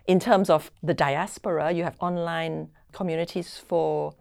in 0.08 0.20
terms 0.20 0.50
of 0.50 0.72
the 0.82 0.94
diaspora, 0.94 1.72
you 1.72 1.84
have 1.84 1.96
online 2.00 2.70
communities 2.94 3.58
for 3.58 4.14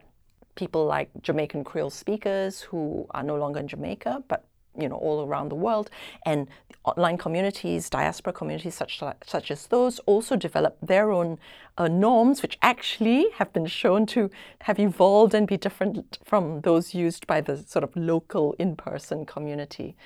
people 0.57 0.85
like 0.85 1.11
Jamaican 1.23 1.65
Creole 1.65 1.91
speakers 1.91 2.61
who 2.61 3.07
are 3.11 3.23
no 3.23 3.37
longer 3.37 3.61
in 3.61 3.69
Jamaica, 3.69 4.25
but 4.27 4.45
you 4.79 4.89
know 4.89 4.97
all 4.97 5.27
around 5.27 5.49
the 5.49 5.55
world, 5.55 5.89
and 6.27 6.49
online 6.85 7.17
communities, 7.17 7.89
diaspora 7.89 8.33
communities 8.33 8.75
such 8.75 9.01
such 9.25 9.51
as 9.51 9.69
those, 9.69 9.99
also 10.01 10.37
develop 10.37 10.77
their 10.83 11.11
own 11.11 11.39
uh, 11.79 11.89
norms, 11.89 12.43
which 12.43 12.59
actually 12.63 13.27
have 13.35 13.53
been 13.53 13.67
shown 13.67 14.07
to 14.07 14.31
have 14.63 14.79
evolved 14.79 15.35
and 15.35 15.47
be 15.47 15.57
different 15.57 16.19
from 16.25 16.61
those 16.63 16.95
used 16.95 17.27
by 17.27 17.41
the 17.41 17.57
sort 17.57 17.85
of 17.85 17.95
local 17.97 18.55
in-person 18.59 19.25
community. 19.25 19.97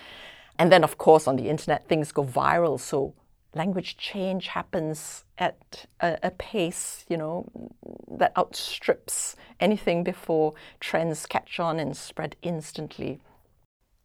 And 0.59 0.71
then, 0.71 0.85
of 0.85 0.99
course, 0.99 1.27
on 1.27 1.37
the 1.37 1.49
internet, 1.49 1.89
things 1.89 2.13
go 2.13 2.23
viral. 2.23 2.79
So 2.79 3.15
language 3.55 3.97
change 3.97 4.49
happens 4.49 5.25
at 5.39 5.87
a, 6.01 6.19
a, 6.23 6.31
pace, 6.31 7.05
you 7.09 7.17
know, 7.17 7.47
that 8.19 8.33
outstrips 8.37 9.37
anything 9.59 10.05
before 10.05 10.55
trends 10.79 11.27
catch 11.27 11.59
on 11.59 11.79
and 11.79 11.97
spread 11.97 12.37
instantly. 12.43 13.21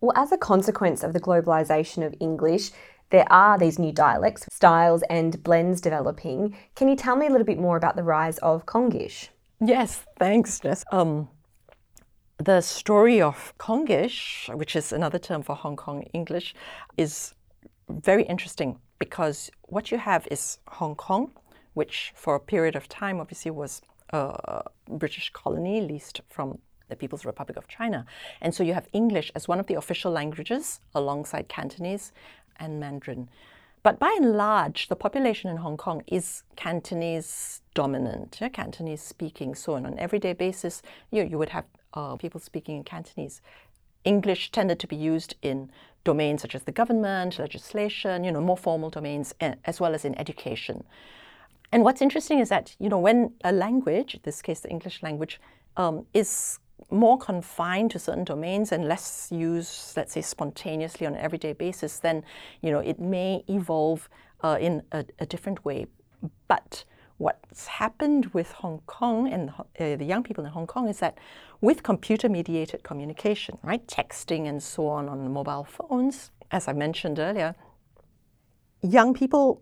Well, 0.02 0.14
as 0.16 0.32
a 0.32 0.38
consequence 0.38 1.04
of 1.04 1.14
the 1.14 1.20
globalization 1.20 2.06
of 2.06 2.16
English, 2.20 2.72
there 3.12 3.32
are 3.32 3.58
these 3.58 3.78
new 3.78 3.92
dialects, 3.92 4.48
styles, 4.52 5.04
and 5.10 5.42
blends 5.44 5.80
developing. 5.80 6.56
Can 6.76 6.88
you 6.88 6.96
tell 6.96 7.16
me 7.16 7.28
a 7.28 7.30
little 7.30 7.46
bit 7.46 7.60
more 7.60 7.78
about 7.78 7.96
the 7.96 8.04
rise 8.04 8.40
of 8.40 8.66
Kongish? 8.66 9.30
Yes, 9.62 10.04
thanks, 10.18 10.60
Jess. 10.60 10.84
Um, 10.92 11.30
the 12.38 12.62
story 12.62 13.22
of 13.22 13.54
Kongish, 13.60 14.54
which 14.56 14.76
is 14.76 14.92
another 14.92 15.20
term 15.20 15.44
for 15.44 15.56
Hong 15.56 15.76
Kong 15.76 16.02
English, 16.14 16.56
is 16.98 17.35
very 17.90 18.24
interesting 18.24 18.80
because 19.00 19.52
what 19.64 19.92
you 19.92 19.98
have 19.98 20.28
is 20.32 20.60
Hong 20.68 20.96
Kong, 20.96 21.32
which 21.74 22.14
for 22.16 22.36
a 22.36 22.40
period 22.40 22.76
of 22.76 22.88
time 22.88 23.20
obviously 23.20 23.52
was 23.52 23.82
a 24.10 24.64
British 24.88 25.30
colony 25.32 25.82
leased 25.82 26.22
from 26.30 26.60
the 26.90 26.96
People's 26.96 27.26
Republic 27.26 27.58
of 27.58 27.68
China. 27.68 28.06
And 28.42 28.54
so 28.54 28.64
you 28.64 28.74
have 28.74 28.88
English 28.94 29.32
as 29.36 29.48
one 29.48 29.60
of 29.60 29.68
the 29.68 29.74
official 29.74 30.12
languages 30.12 30.80
alongside 30.94 31.48
Cantonese 31.48 32.14
and 32.58 32.80
Mandarin. 32.80 33.30
But 33.84 34.00
by 34.00 34.16
and 34.20 34.36
large, 34.36 34.88
the 34.88 34.96
population 34.96 35.50
in 35.50 35.58
Hong 35.58 35.78
Kong 35.78 36.04
is 36.08 36.44
Cantonese 36.56 37.62
dominant, 37.76 38.38
yeah, 38.42 38.50
Cantonese 38.50 39.02
speaking. 39.02 39.54
So 39.54 39.76
on 39.76 39.86
an 39.86 40.00
everyday 40.00 40.34
basis, 40.34 40.82
you, 41.12 41.24
you 41.24 41.38
would 41.38 41.50
have 41.50 41.66
uh, 41.94 42.16
people 42.16 42.40
speaking 42.40 42.78
in 42.78 42.84
Cantonese. 42.84 43.42
English 44.06 44.52
tended 44.52 44.80
to 44.80 44.88
be 44.88 44.96
used 44.96 45.36
in 45.42 45.70
domains 46.04 46.42
such 46.42 46.56
as 46.56 46.64
the 46.64 46.72
government, 46.72 47.40
legislation, 47.40 48.24
you 48.24 48.32
know, 48.32 48.42
more 48.42 48.58
formal 48.58 48.90
domains, 48.90 49.34
eh, 49.42 49.56
as 49.66 49.80
well 49.80 49.94
as 49.94 50.06
in 50.06 50.18
education. 50.18 50.84
And 51.72 51.84
what's 51.84 52.02
interesting 52.02 52.40
is 52.40 52.50
that, 52.50 52.76
you 52.80 52.90
know, 52.90 53.00
when 53.00 53.34
a 53.44 53.52
language, 53.52 54.14
in 54.14 54.22
this 54.24 54.42
case 54.42 54.62
the 54.62 54.70
English 54.70 55.04
language, 55.04 55.42
um, 55.76 56.06
is 56.14 56.60
more 56.92 57.18
confined 57.18 57.92
to 57.92 58.00
certain 58.00 58.24
domains 58.24 58.72
and 58.72 58.88
less 58.88 59.30
used, 59.32 59.98
let's 59.98 60.14
say, 60.14 60.22
spontaneously 60.22 61.08
on 61.08 61.16
an 61.16 61.20
everyday 61.20 61.54
basis, 61.54 62.00
then, 62.00 62.24
you 62.62 62.72
know, 62.72 62.80
it 62.80 63.00
may 63.00 63.44
evolve 63.50 64.08
uh, 64.44 64.58
in 64.60 64.84
a, 64.92 65.04
a 65.20 65.26
different 65.26 65.66
way. 65.66 65.88
But 66.48 66.86
what's 67.18 67.68
happened 67.68 68.28
with 68.34 68.52
Hong 68.54 68.82
Kong 68.86 69.32
and 69.32 69.50
uh, 69.50 69.96
the 69.96 70.06
young 70.06 70.24
people 70.24 70.46
in 70.46 70.52
Hong 70.52 70.68
Kong 70.68 70.90
is 70.90 71.00
that 71.00 71.18
with 71.62 71.84
computer 71.84 72.28
mediated 72.28 72.84
communication, 72.84 73.58
right, 73.64 73.86
texting 73.88 74.48
and 74.48 74.62
so 74.62 74.88
on 74.88 75.08
on 75.08 75.32
mobile 75.32 75.64
phones, 75.64 76.32
as 76.52 76.68
I 76.68 76.74
mentioned 76.74 77.20
earlier, 77.20 77.56
young 78.82 79.14
people 79.14 79.62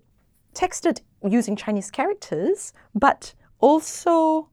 texted 0.53 1.01
using 1.27 1.55
Chinese 1.55 1.91
characters, 1.91 2.73
but 2.93 3.33
also 3.59 4.49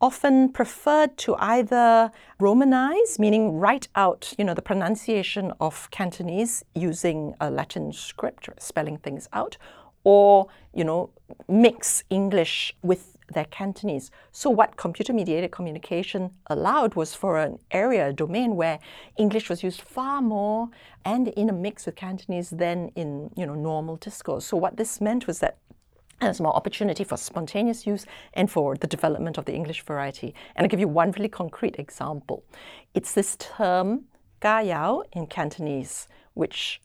often 0.00 0.50
preferred 0.50 1.16
to 1.18 1.34
either 1.38 2.10
Romanize, 2.40 3.18
meaning 3.18 3.58
write 3.58 3.88
out, 3.94 4.32
you 4.38 4.44
know, 4.44 4.54
the 4.54 4.62
pronunciation 4.62 5.52
of 5.60 5.90
Cantonese 5.90 6.64
using 6.74 7.34
a 7.40 7.50
Latin 7.50 7.92
script, 7.92 8.48
spelling 8.58 8.96
things 8.96 9.28
out, 9.32 9.58
or 10.04 10.48
you 10.74 10.84
know 10.84 11.10
mix 11.48 12.04
English 12.10 12.74
with 12.82 13.16
their 13.32 13.44
Cantonese. 13.44 14.10
So 14.32 14.50
what 14.50 14.76
computer 14.76 15.12
mediated 15.12 15.52
communication 15.52 16.30
allowed 16.48 16.94
was 16.94 17.14
for 17.14 17.38
an 17.38 17.58
area, 17.70 18.08
a 18.08 18.12
domain 18.12 18.56
where 18.56 18.80
English 19.16 19.48
was 19.48 19.62
used 19.62 19.80
far 19.80 20.20
more 20.20 20.68
and 21.04 21.28
in 21.28 21.48
a 21.48 21.52
mix 21.52 21.86
with 21.86 21.96
Cantonese 21.96 22.50
than 22.50 22.90
in 22.96 23.30
you 23.36 23.46
know 23.46 23.54
normal 23.54 23.96
discourse. 23.96 24.44
So 24.44 24.56
what 24.56 24.76
this 24.76 25.00
meant 25.00 25.26
was 25.26 25.38
that 25.40 25.58
there's 26.20 26.40
more 26.40 26.54
opportunity 26.54 27.02
for 27.02 27.16
spontaneous 27.16 27.86
use 27.86 28.04
and 28.34 28.50
for 28.50 28.76
the 28.76 28.86
development 28.86 29.38
of 29.38 29.46
the 29.46 29.54
English 29.54 29.82
variety. 29.82 30.34
And 30.54 30.64
I'll 30.64 30.68
give 30.68 30.80
you 30.80 30.88
one 30.88 31.12
really 31.12 31.30
concrete 31.30 31.78
example. 31.78 32.44
It's 32.94 33.14
this 33.14 33.36
term, 33.38 34.04
ga 34.40 34.60
yao 34.60 35.02
in 35.12 35.26
Cantonese, 35.26 36.08
which 36.34 36.82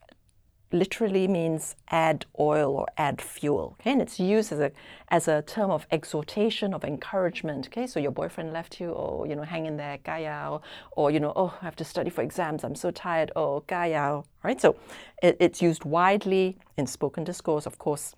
literally 0.72 1.28
means 1.28 1.76
add 1.90 2.26
oil 2.40 2.76
or 2.76 2.88
add 2.98 3.22
fuel. 3.22 3.76
Okay, 3.80 3.92
and 3.92 4.02
it's 4.02 4.20
used 4.20 4.52
as 4.52 4.60
a 4.60 4.72
as 5.10 5.28
a 5.28 5.42
term 5.44 5.72
of 5.72 5.86
exhortation, 5.92 6.74
of 6.74 6.84
encouragement. 6.84 7.68
Okay, 7.68 7.88
so 7.88 8.00
your 8.00 8.12
boyfriend 8.12 8.52
left 8.54 8.80
you, 8.80 8.90
or 8.90 9.28
you 9.28 9.36
know, 9.36 9.44
hang 9.44 9.66
in 9.66 9.78
there, 9.78 9.98
gayao, 10.00 10.62
or 10.92 11.12
you 11.12 11.20
know, 11.20 11.34
oh, 11.36 11.54
I 11.62 11.66
have 11.66 11.76
to 11.78 11.86
study 11.86 12.10
for 12.10 12.22
exams, 12.22 12.64
I'm 12.64 12.76
so 12.76 12.92
tired, 12.92 13.32
oh, 13.36 13.64
gayao. 13.68 14.26
Right, 14.44 14.60
so 14.60 14.76
it, 15.22 15.38
it's 15.40 15.62
used 15.62 15.86
widely 15.86 16.58
in 16.78 16.88
spoken 16.88 17.24
discourse, 17.24 17.66
of 17.66 17.78
course, 17.78 18.16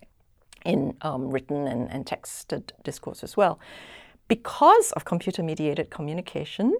in 0.64 0.96
um, 1.02 1.30
written 1.30 1.66
and, 1.66 1.90
and 1.90 2.06
texted 2.06 2.70
discourse 2.84 3.22
as 3.22 3.36
well. 3.36 3.58
Because 4.28 4.92
of 4.92 5.04
computer 5.04 5.42
mediated 5.42 5.90
communication, 5.90 6.76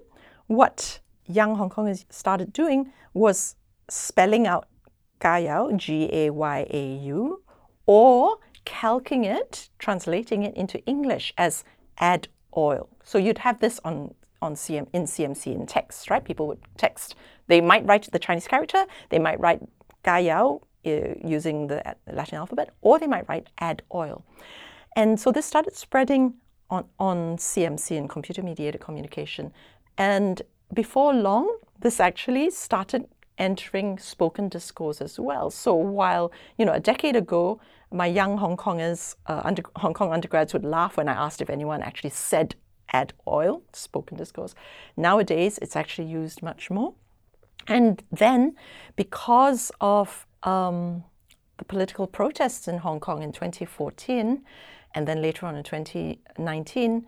what 0.47 0.99
young 1.25 1.55
Hong 1.55 1.69
Kongers 1.69 2.05
started 2.09 2.53
doing 2.53 2.91
was 3.13 3.55
spelling 3.87 4.45
out 4.45 4.67
Gayau, 5.19 5.75
G 5.75 6.09
A 6.11 6.29
Y 6.29 6.67
A 6.69 6.95
U, 7.03 7.41
or 7.85 8.37
calquing 8.65 9.25
it, 9.25 9.69
translating 9.79 10.43
it 10.43 10.55
into 10.55 10.83
English 10.85 11.33
as 11.37 11.63
add 11.97 12.27
oil. 12.55 12.89
So 13.03 13.17
you'd 13.17 13.39
have 13.39 13.59
this 13.59 13.79
on, 13.83 14.13
on 14.41 14.55
CM, 14.55 14.87
in 14.93 15.03
CMC 15.03 15.53
in 15.53 15.65
text, 15.65 16.09
right? 16.09 16.23
People 16.23 16.47
would 16.47 16.59
text. 16.77 17.15
They 17.47 17.61
might 17.61 17.85
write 17.85 18.09
the 18.11 18.19
Chinese 18.19 18.47
character, 18.47 18.85
they 19.09 19.19
might 19.19 19.39
write 19.39 19.61
Gayao 20.03 20.61
uh, 20.85 20.89
using 21.23 21.67
the 21.67 21.95
Latin 22.11 22.37
alphabet, 22.37 22.69
or 22.81 22.99
they 22.99 23.07
might 23.07 23.27
write 23.27 23.47
add 23.59 23.81
oil. 23.93 24.23
And 24.95 25.19
so 25.19 25.31
this 25.31 25.45
started 25.45 25.75
spreading 25.75 26.35
on, 26.69 26.85
on 26.99 27.37
CMC 27.37 27.97
and 27.97 28.09
computer 28.09 28.41
mediated 28.41 28.81
communication. 28.81 29.51
And 29.97 30.41
before 30.73 31.13
long, 31.13 31.57
this 31.79 31.99
actually 31.99 32.51
started 32.51 33.07
entering 33.39 33.97
spoken 33.97 34.49
discourse 34.49 35.01
as 35.01 35.19
well. 35.19 35.49
So 35.49 35.73
while, 35.73 36.31
you 36.57 36.65
know, 36.65 36.73
a 36.73 36.79
decade 36.79 37.15
ago, 37.15 37.59
my 37.91 38.05
young 38.05 38.37
Hong 38.37 38.57
Kongers, 38.57 39.15
uh, 39.25 39.41
under, 39.43 39.63
Hong 39.77 39.93
Kong 39.93 40.11
undergrads 40.11 40.53
would 40.53 40.65
laugh 40.65 40.97
when 40.97 41.09
I 41.09 41.13
asked 41.13 41.41
if 41.41 41.49
anyone 41.49 41.81
actually 41.81 42.11
said 42.11 42.55
add 42.91 43.13
oil, 43.27 43.63
spoken 43.73 44.17
discourse. 44.17 44.53
Nowadays, 44.97 45.57
it's 45.61 45.75
actually 45.75 46.07
used 46.07 46.41
much 46.41 46.69
more. 46.69 46.93
And 47.67 48.03
then, 48.11 48.55
because 48.95 49.71
of 49.79 50.25
um, 50.43 51.03
the 51.57 51.65
political 51.65 52.07
protests 52.07 52.67
in 52.67 52.79
Hong 52.79 52.99
Kong 52.99 53.21
in 53.21 53.31
2014, 53.31 54.43
and 54.95 55.07
then 55.07 55.21
later 55.21 55.45
on 55.45 55.55
in 55.55 55.63
2019, 55.63 57.05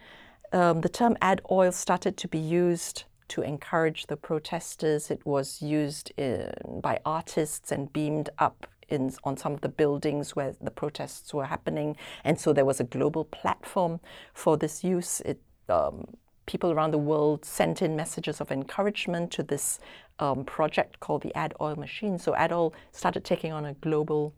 um, 0.54 0.82
the 0.82 0.90
term 0.90 1.18
add 1.22 1.42
oil 1.50 1.72
started 1.72 2.18
to 2.18 2.28
be 2.28 2.38
used 2.38 3.06
to 3.32 3.42
encourage 3.42 4.08
the 4.08 4.18
protesters. 4.18 5.10
It 5.10 5.26
was 5.26 5.62
used 5.62 6.12
in, 6.18 6.52
by 6.82 7.00
artists 7.06 7.72
and 7.72 7.92
beamed 7.92 8.30
up 8.38 8.68
in, 8.90 9.14
on 9.24 9.38
some 9.38 9.54
of 9.54 9.62
the 9.62 9.70
buildings 9.70 10.36
where 10.36 10.54
the 10.62 10.72
protests 10.72 11.34
were 11.34 11.46
happening. 11.46 11.96
And 12.24 12.40
so 12.40 12.54
there 12.54 12.66
was 12.66 12.80
a 12.80 12.84
global 12.84 13.24
platform 13.26 14.02
for 14.34 14.58
this 14.58 14.84
use. 14.84 15.22
It, 15.22 15.42
um, 15.70 16.06
people 16.46 16.72
around 16.72 16.92
the 16.92 16.98
world 16.98 17.46
sent 17.46 17.82
in 17.82 17.96
messages 17.96 18.42
of 18.42 18.52
encouragement 18.52 19.32
to 19.32 19.44
this 19.44 19.80
um, 20.20 20.44
project 20.44 21.00
called 21.00 21.22
the 21.22 21.34
Add 21.34 21.54
Oil 21.62 21.78
Machine. 21.78 22.20
So 22.20 22.36
Add 22.36 22.52
Oil 22.52 22.74
started 22.92 23.24
taking 23.24 23.54
on 23.54 23.66
a 23.66 23.74
global 23.76 24.34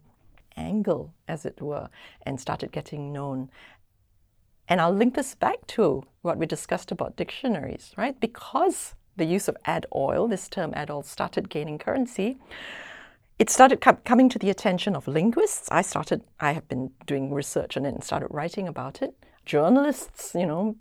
angle, 0.55 1.13
as 1.27 1.45
it 1.45 1.59
were, 1.59 1.89
and 2.27 2.39
started 2.39 2.71
getting 2.71 3.11
known. 3.11 3.49
And 4.67 4.79
I'll 4.79 4.93
link 4.93 5.15
this 5.15 5.35
back 5.35 5.65
to 5.67 6.03
what 6.21 6.37
we 6.37 6.45
discussed 6.45 6.91
about 6.91 7.15
dictionaries, 7.15 7.91
right? 7.97 8.19
Because 8.19 8.95
the 9.17 9.25
use 9.25 9.47
of 9.47 9.57
add 9.65 9.85
oil, 9.93 10.27
this 10.27 10.47
term 10.47 10.73
add 10.75 10.89
oil, 10.89 11.03
started 11.03 11.49
gaining 11.49 11.77
currency, 11.77 12.37
it 13.39 13.49
started 13.49 13.81
com- 13.81 13.97
coming 14.05 14.29
to 14.29 14.39
the 14.39 14.49
attention 14.49 14.95
of 14.95 15.07
linguists. 15.07 15.67
I 15.71 15.81
started, 15.81 16.21
I 16.39 16.53
have 16.53 16.67
been 16.67 16.91
doing 17.05 17.33
research 17.33 17.75
on 17.75 17.85
it 17.85 17.93
and 17.93 18.03
started 18.03 18.27
writing 18.29 18.67
about 18.67 19.01
it. 19.01 19.13
Journalists, 19.45 20.33
you 20.33 20.45
know, 20.45 20.75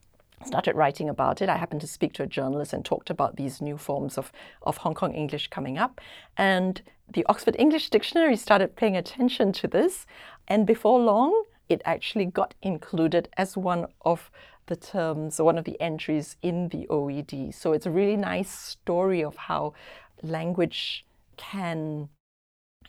started 0.45 0.75
writing 0.75 1.09
about 1.09 1.41
it. 1.41 1.49
I 1.49 1.57
happened 1.57 1.81
to 1.81 1.87
speak 1.87 2.13
to 2.13 2.23
a 2.23 2.27
journalist 2.27 2.73
and 2.73 2.85
talked 2.85 3.09
about 3.09 3.35
these 3.35 3.61
new 3.61 3.77
forms 3.77 4.17
of, 4.17 4.31
of 4.61 4.77
Hong 4.77 4.93
Kong 4.93 5.13
English 5.13 5.49
coming 5.49 5.77
up. 5.77 5.99
And 6.37 6.81
the 7.11 7.25
Oxford 7.27 7.55
English 7.59 7.89
Dictionary 7.89 8.37
started 8.37 8.75
paying 8.75 8.95
attention 8.95 9.51
to 9.53 9.67
this. 9.67 10.05
And 10.47 10.65
before 10.65 10.99
long, 10.99 11.43
it 11.73 11.81
actually 11.85 12.25
got 12.25 12.53
included 12.61 13.27
as 13.35 13.57
one 13.57 13.87
of 14.01 14.31
the 14.67 14.75
terms, 14.75 15.41
one 15.41 15.57
of 15.57 15.65
the 15.65 15.79
entries 15.81 16.37
in 16.41 16.69
the 16.69 16.87
OED. 16.89 17.53
So 17.53 17.73
it's 17.73 17.85
a 17.85 17.91
really 17.91 18.15
nice 18.15 18.51
story 18.51 19.23
of 19.23 19.35
how 19.35 19.73
language 20.21 21.05
can 21.35 22.09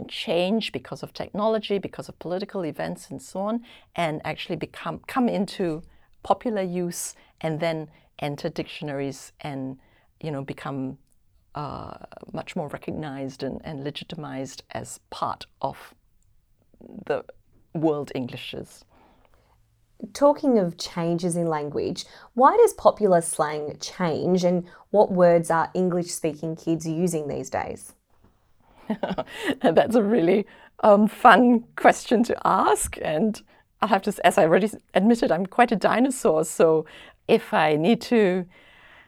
change 0.08 0.72
because 0.72 1.02
of 1.02 1.12
technology, 1.12 1.78
because 1.78 2.08
of 2.08 2.18
political 2.18 2.64
events 2.64 3.10
and 3.10 3.20
so 3.20 3.40
on, 3.40 3.64
and 3.96 4.20
actually 4.24 4.56
become 4.56 5.00
come 5.06 5.28
into 5.28 5.82
popular 6.22 6.62
use 6.62 7.14
and 7.40 7.60
then 7.60 7.88
enter 8.18 8.48
dictionaries 8.48 9.32
and 9.40 9.78
you 10.20 10.30
know 10.30 10.42
become 10.42 10.98
uh, 11.54 11.94
much 12.32 12.56
more 12.56 12.68
recognized 12.68 13.42
and, 13.42 13.60
and 13.64 13.84
legitimized 13.84 14.62
as 14.72 15.00
part 15.10 15.46
of 15.60 15.94
the 17.06 17.24
world 17.74 18.10
Englishes. 18.14 18.84
Talking 20.12 20.58
of 20.58 20.76
changes 20.76 21.36
in 21.36 21.46
language, 21.46 22.04
why 22.34 22.56
does 22.56 22.72
popular 22.74 23.20
slang 23.20 23.76
change 23.80 24.44
and 24.44 24.66
what 24.90 25.12
words 25.12 25.50
are 25.50 25.70
English 25.74 26.10
speaking 26.10 26.56
kids 26.56 26.86
using 26.86 27.28
these 27.28 27.50
days? 27.50 27.94
That's 29.62 29.94
a 29.96 30.02
really 30.02 30.46
um, 30.80 31.08
fun 31.08 31.64
question 31.76 32.22
to 32.24 32.36
ask. 32.44 32.98
And 33.00 33.40
I'll 33.80 33.88
have 33.88 34.02
to, 34.02 34.26
as 34.26 34.38
I 34.38 34.44
already 34.44 34.70
admitted, 34.92 35.32
I'm 35.32 35.46
quite 35.46 35.72
a 35.72 35.76
dinosaur. 35.76 36.44
So 36.44 36.84
if 37.28 37.54
I 37.54 37.76
need 37.76 38.00
to 38.02 38.46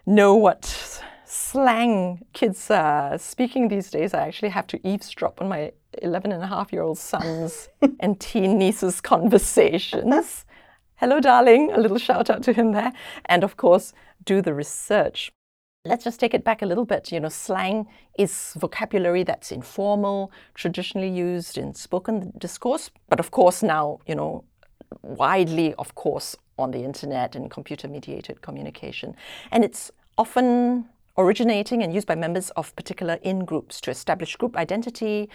know 0.06 0.34
what 0.34 1.02
slang 1.24 2.24
kids 2.32 2.70
are 2.70 3.18
speaking 3.18 3.68
these 3.68 3.90
days, 3.90 4.14
I 4.14 4.26
actually 4.26 4.50
have 4.50 4.66
to 4.68 4.88
eavesdrop 4.88 5.40
on 5.40 5.48
my 5.48 5.72
11 6.02 6.32
and 6.32 6.42
a 6.42 6.46
half 6.46 6.72
year 6.72 6.82
old 6.82 6.98
son's 6.98 7.68
and 8.00 8.20
teen 8.20 8.58
niece's 8.58 9.00
conversations. 9.00 10.44
Hello, 10.96 11.20
darling. 11.20 11.72
A 11.72 11.78
little 11.78 11.98
shout 11.98 12.30
out 12.30 12.42
to 12.44 12.52
him 12.52 12.72
there. 12.72 12.92
And 13.26 13.44
of 13.44 13.56
course, 13.56 13.92
do 14.24 14.40
the 14.40 14.54
research. 14.54 15.30
Let's 15.84 16.04
just 16.04 16.18
take 16.18 16.34
it 16.34 16.42
back 16.42 16.62
a 16.62 16.66
little 16.66 16.86
bit. 16.86 17.12
You 17.12 17.20
know, 17.20 17.28
slang 17.28 17.86
is 18.18 18.54
vocabulary 18.56 19.22
that's 19.22 19.52
informal, 19.52 20.32
traditionally 20.54 21.10
used 21.10 21.58
in 21.58 21.74
spoken 21.74 22.32
discourse, 22.38 22.90
but 23.08 23.20
of 23.20 23.30
course, 23.30 23.62
now, 23.62 24.00
you 24.06 24.14
know, 24.14 24.44
widely, 25.02 25.74
of 25.74 25.94
course, 25.94 26.36
on 26.58 26.70
the 26.70 26.82
internet 26.82 27.36
and 27.36 27.50
computer 27.50 27.88
mediated 27.88 28.40
communication. 28.40 29.14
And 29.52 29.64
it's 29.64 29.92
often 30.18 30.86
originating 31.18 31.82
and 31.82 31.94
used 31.94 32.06
by 32.06 32.14
members 32.14 32.50
of 32.50 32.74
particular 32.76 33.18
in 33.22 33.44
groups 33.44 33.80
to 33.82 33.90
establish 33.90 34.36
group 34.36 34.56
identity, 34.56 35.28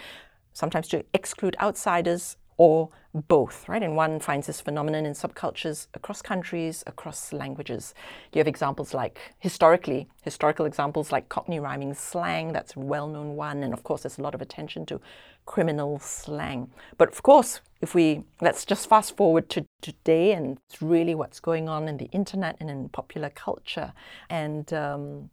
sometimes 0.52 0.88
to 0.88 1.04
exclude 1.14 1.56
outsiders, 1.60 2.36
or 2.56 2.90
both, 3.28 3.68
right? 3.68 3.82
And 3.82 3.96
one 3.96 4.20
finds 4.20 4.46
this 4.46 4.60
phenomenon 4.60 5.04
in 5.04 5.12
subcultures 5.12 5.88
across 5.94 6.22
countries, 6.22 6.84
across 6.86 7.32
languages. 7.32 7.94
You 8.32 8.38
have 8.38 8.46
examples 8.46 8.94
like 8.94 9.18
historically, 9.38 10.08
historical 10.22 10.64
examples 10.64 11.12
like 11.12 11.28
Cockney 11.28 11.60
rhyming 11.60 11.94
slang, 11.94 12.52
that's 12.52 12.76
a 12.76 12.80
well 12.80 13.08
known 13.08 13.36
one. 13.36 13.62
And 13.62 13.72
of 13.72 13.82
course, 13.82 14.02
there's 14.02 14.18
a 14.18 14.22
lot 14.22 14.34
of 14.34 14.40
attention 14.40 14.86
to 14.86 15.00
criminal 15.44 15.98
slang. 15.98 16.70
But 16.98 17.08
of 17.10 17.22
course, 17.22 17.60
if 17.80 17.94
we 17.94 18.24
let's 18.40 18.64
just 18.64 18.88
fast 18.88 19.16
forward 19.16 19.48
to 19.50 19.66
today, 19.80 20.32
and 20.32 20.58
it's 20.68 20.80
really 20.80 21.14
what's 21.14 21.40
going 21.40 21.68
on 21.68 21.88
in 21.88 21.96
the 21.96 22.10
internet 22.12 22.56
and 22.60 22.70
in 22.70 22.88
popular 22.90 23.30
culture. 23.30 23.92
And 24.30 24.72
um, 24.72 25.30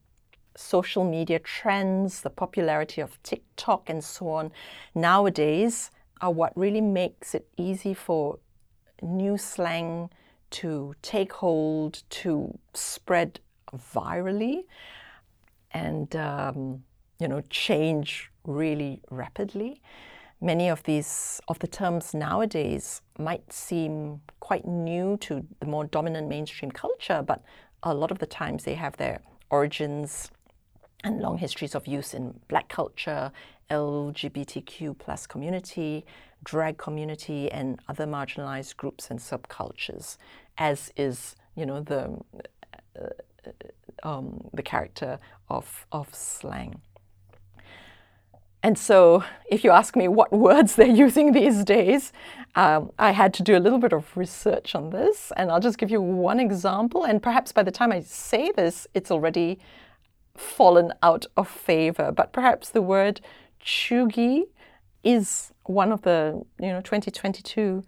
social 0.60 1.06
media 1.06 1.40
trends, 1.40 2.22
the 2.22 2.30
popularity 2.30 3.02
of 3.02 3.22
TikTok, 3.24 3.90
and 3.90 4.04
so 4.04 4.30
on, 4.30 4.52
nowadays 4.94 5.90
are 6.22 6.32
what 6.32 6.52
really 6.56 6.82
makes 6.82 7.34
it 7.34 7.48
easy 7.56 7.94
for 7.94 8.40
new 9.02 9.38
slang 9.38 10.10
to 10.50 10.94
take 11.02 11.32
hold, 11.32 12.04
to 12.10 12.58
spread 12.74 13.40
virally, 13.94 14.66
and 15.72 16.16
um, 16.16 16.84
you 17.20 17.28
know 17.28 17.42
change 17.50 18.30
really 18.46 19.02
rapidly. 19.10 19.82
Many 20.42 20.70
of 20.70 20.84
these 20.84 21.40
of 21.48 21.60
the 21.60 21.68
terms 21.68 22.14
nowadays 22.14 23.02
might 23.18 23.52
seem 23.52 24.22
quite 24.40 24.66
new 24.68 25.18
to 25.18 25.46
the 25.60 25.66
more 25.66 25.86
dominant 25.86 26.28
mainstream 26.28 26.72
culture, 26.72 27.24
but 27.26 27.44
a 27.84 27.94
lot 27.94 28.12
of 28.12 28.20
the 28.20 28.26
times 28.26 28.64
they 28.66 28.76
have 28.76 28.98
their 28.98 29.20
origins 29.50 30.32
and 31.04 31.22
long 31.22 31.38
histories 31.38 31.76
of 31.76 31.88
use 31.88 32.14
in 32.14 32.40
black 32.48 32.70
culture, 32.70 33.32
LGBTQ 33.70 34.98
plus 34.98 35.28
community, 35.28 36.06
drag 36.44 36.78
community, 36.78 37.52
and 37.52 37.80
other 37.88 38.06
marginalized 38.06 38.76
groups 38.78 39.10
and 39.10 39.20
subcultures, 39.20 40.18
as 40.58 40.92
is 40.98 41.36
you 41.56 41.66
know 41.66 41.82
the 41.82 42.18
uh, 43.00 43.10
um, 44.04 44.50
the 44.54 44.64
character 44.64 45.20
of 45.50 45.86
of 45.92 46.14
slang. 46.14 46.82
and 48.62 48.78
so, 48.78 49.24
if 49.50 49.64
you 49.64 49.72
ask 49.72 49.96
me 49.96 50.08
what 50.08 50.32
words 50.48 50.76
they're 50.76 50.88
using 50.88 51.32
these 51.32 51.64
days, 51.64 52.12
um, 52.56 52.92
I 53.00 53.12
had 53.12 53.34
to 53.36 53.44
do 53.44 53.56
a 53.56 53.60
little 53.60 53.80
bit 53.80 53.94
of 53.94 54.16
research 54.18 54.76
on 54.76 54.90
this, 54.90 55.32
and 55.38 55.52
I'll 55.52 55.62
just 55.62 55.78
give 55.78 55.92
you 55.92 56.02
one 56.02 56.40
example. 56.40 57.04
And 57.04 57.22
perhaps 57.22 57.52
by 57.52 57.64
the 57.64 57.72
time 57.72 57.92
I 57.92 58.02
say 58.02 58.52
this, 58.52 58.88
it's 58.94 59.12
already 59.12 59.60
fallen 60.40 60.94
out 61.04 61.26
of 61.36 61.48
favor. 61.48 62.12
But 62.12 62.34
perhaps 62.34 62.70
the 62.70 62.82
word 62.82 63.22
cheugy 63.64 64.44
is 65.04 65.52
one 65.64 65.92
of 65.92 66.02
the 66.02 66.42
you 66.60 66.68
know 66.68 66.82
2022 66.82 67.84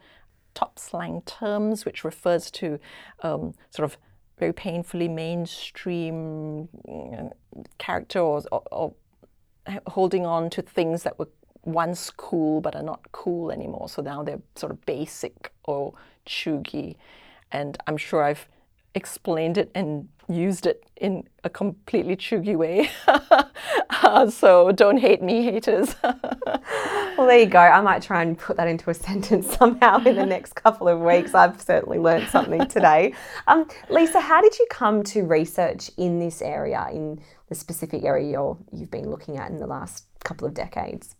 top 0.54 0.78
slang 0.78 1.22
terms, 1.22 1.86
which 1.86 2.04
refers 2.04 2.52
to 2.52 2.80
um, 3.24 3.54
sort 3.70 3.86
of 3.90 3.98
very 4.38 4.54
painfully 4.54 5.08
mainstream 5.08 6.68
character 7.78 8.20
or, 8.20 8.42
or, 8.52 8.64
or 8.72 8.94
holding 9.88 10.26
on 10.26 10.50
to 10.50 10.62
things 10.62 11.04
that 11.04 11.18
were 11.20 11.30
once 11.64 12.10
cool 12.10 12.60
but 12.60 12.76
are 12.76 12.84
not 12.84 13.12
cool 13.12 13.52
anymore. 13.52 13.88
So 13.88 14.02
now 14.02 14.24
they're 14.24 14.42
sort 14.56 14.72
of 14.72 14.84
basic 14.86 15.52
or 15.64 15.94
cheugy. 16.26 16.96
And 17.52 17.78
I'm 17.86 17.98
sure 17.98 18.24
I've 18.24 18.48
explained 18.94 19.58
it 19.58 19.72
and 19.74 20.08
used 20.28 20.66
it 20.66 20.86
in 20.96 21.24
a 21.44 21.50
completely 21.50 22.16
cheugy 22.16 22.56
way. 22.56 22.90
uh, 23.90 24.30
so 24.30 24.72
don't 24.72 24.98
hate 24.98 25.22
me, 25.22 25.44
haters. 25.44 25.96
well, 26.04 27.28
there 27.28 27.40
you 27.40 27.46
go. 27.46 27.60
I 27.60 27.82
might 27.82 28.02
try 28.02 28.22
and 28.22 28.38
put 28.38 28.58
that 28.58 28.68
into 28.68 28.90
a 28.90 28.94
sentence 29.08 29.56
somehow 29.58 30.04
in 30.04 30.16
the 30.16 30.26
next 30.26 30.54
couple 30.54 30.88
of 30.88 31.00
weeks. 31.00 31.34
I've 31.34 31.62
certainly 31.62 32.00
learned 32.00 32.30
something 32.30 32.68
today. 32.68 33.14
Um, 33.48 33.68
Lisa, 33.90 34.20
how 34.20 34.42
did 34.42 34.58
you 34.58 34.66
come 34.70 35.04
to 35.04 35.24
research 35.24 35.92
in 35.98 36.20
this 36.20 36.42
area, 36.42 36.88
in 36.92 37.22
the 37.50 37.56
specific 37.56 38.04
area 38.04 38.30
you're, 38.32 38.58
you've 38.72 38.92
been 38.92 39.10
looking 39.10 39.38
at 39.38 39.50
in 39.50 39.60
the 39.60 39.68
last 39.68 40.06
couple 40.24 40.48
of 40.48 40.54
decades? 40.54 41.16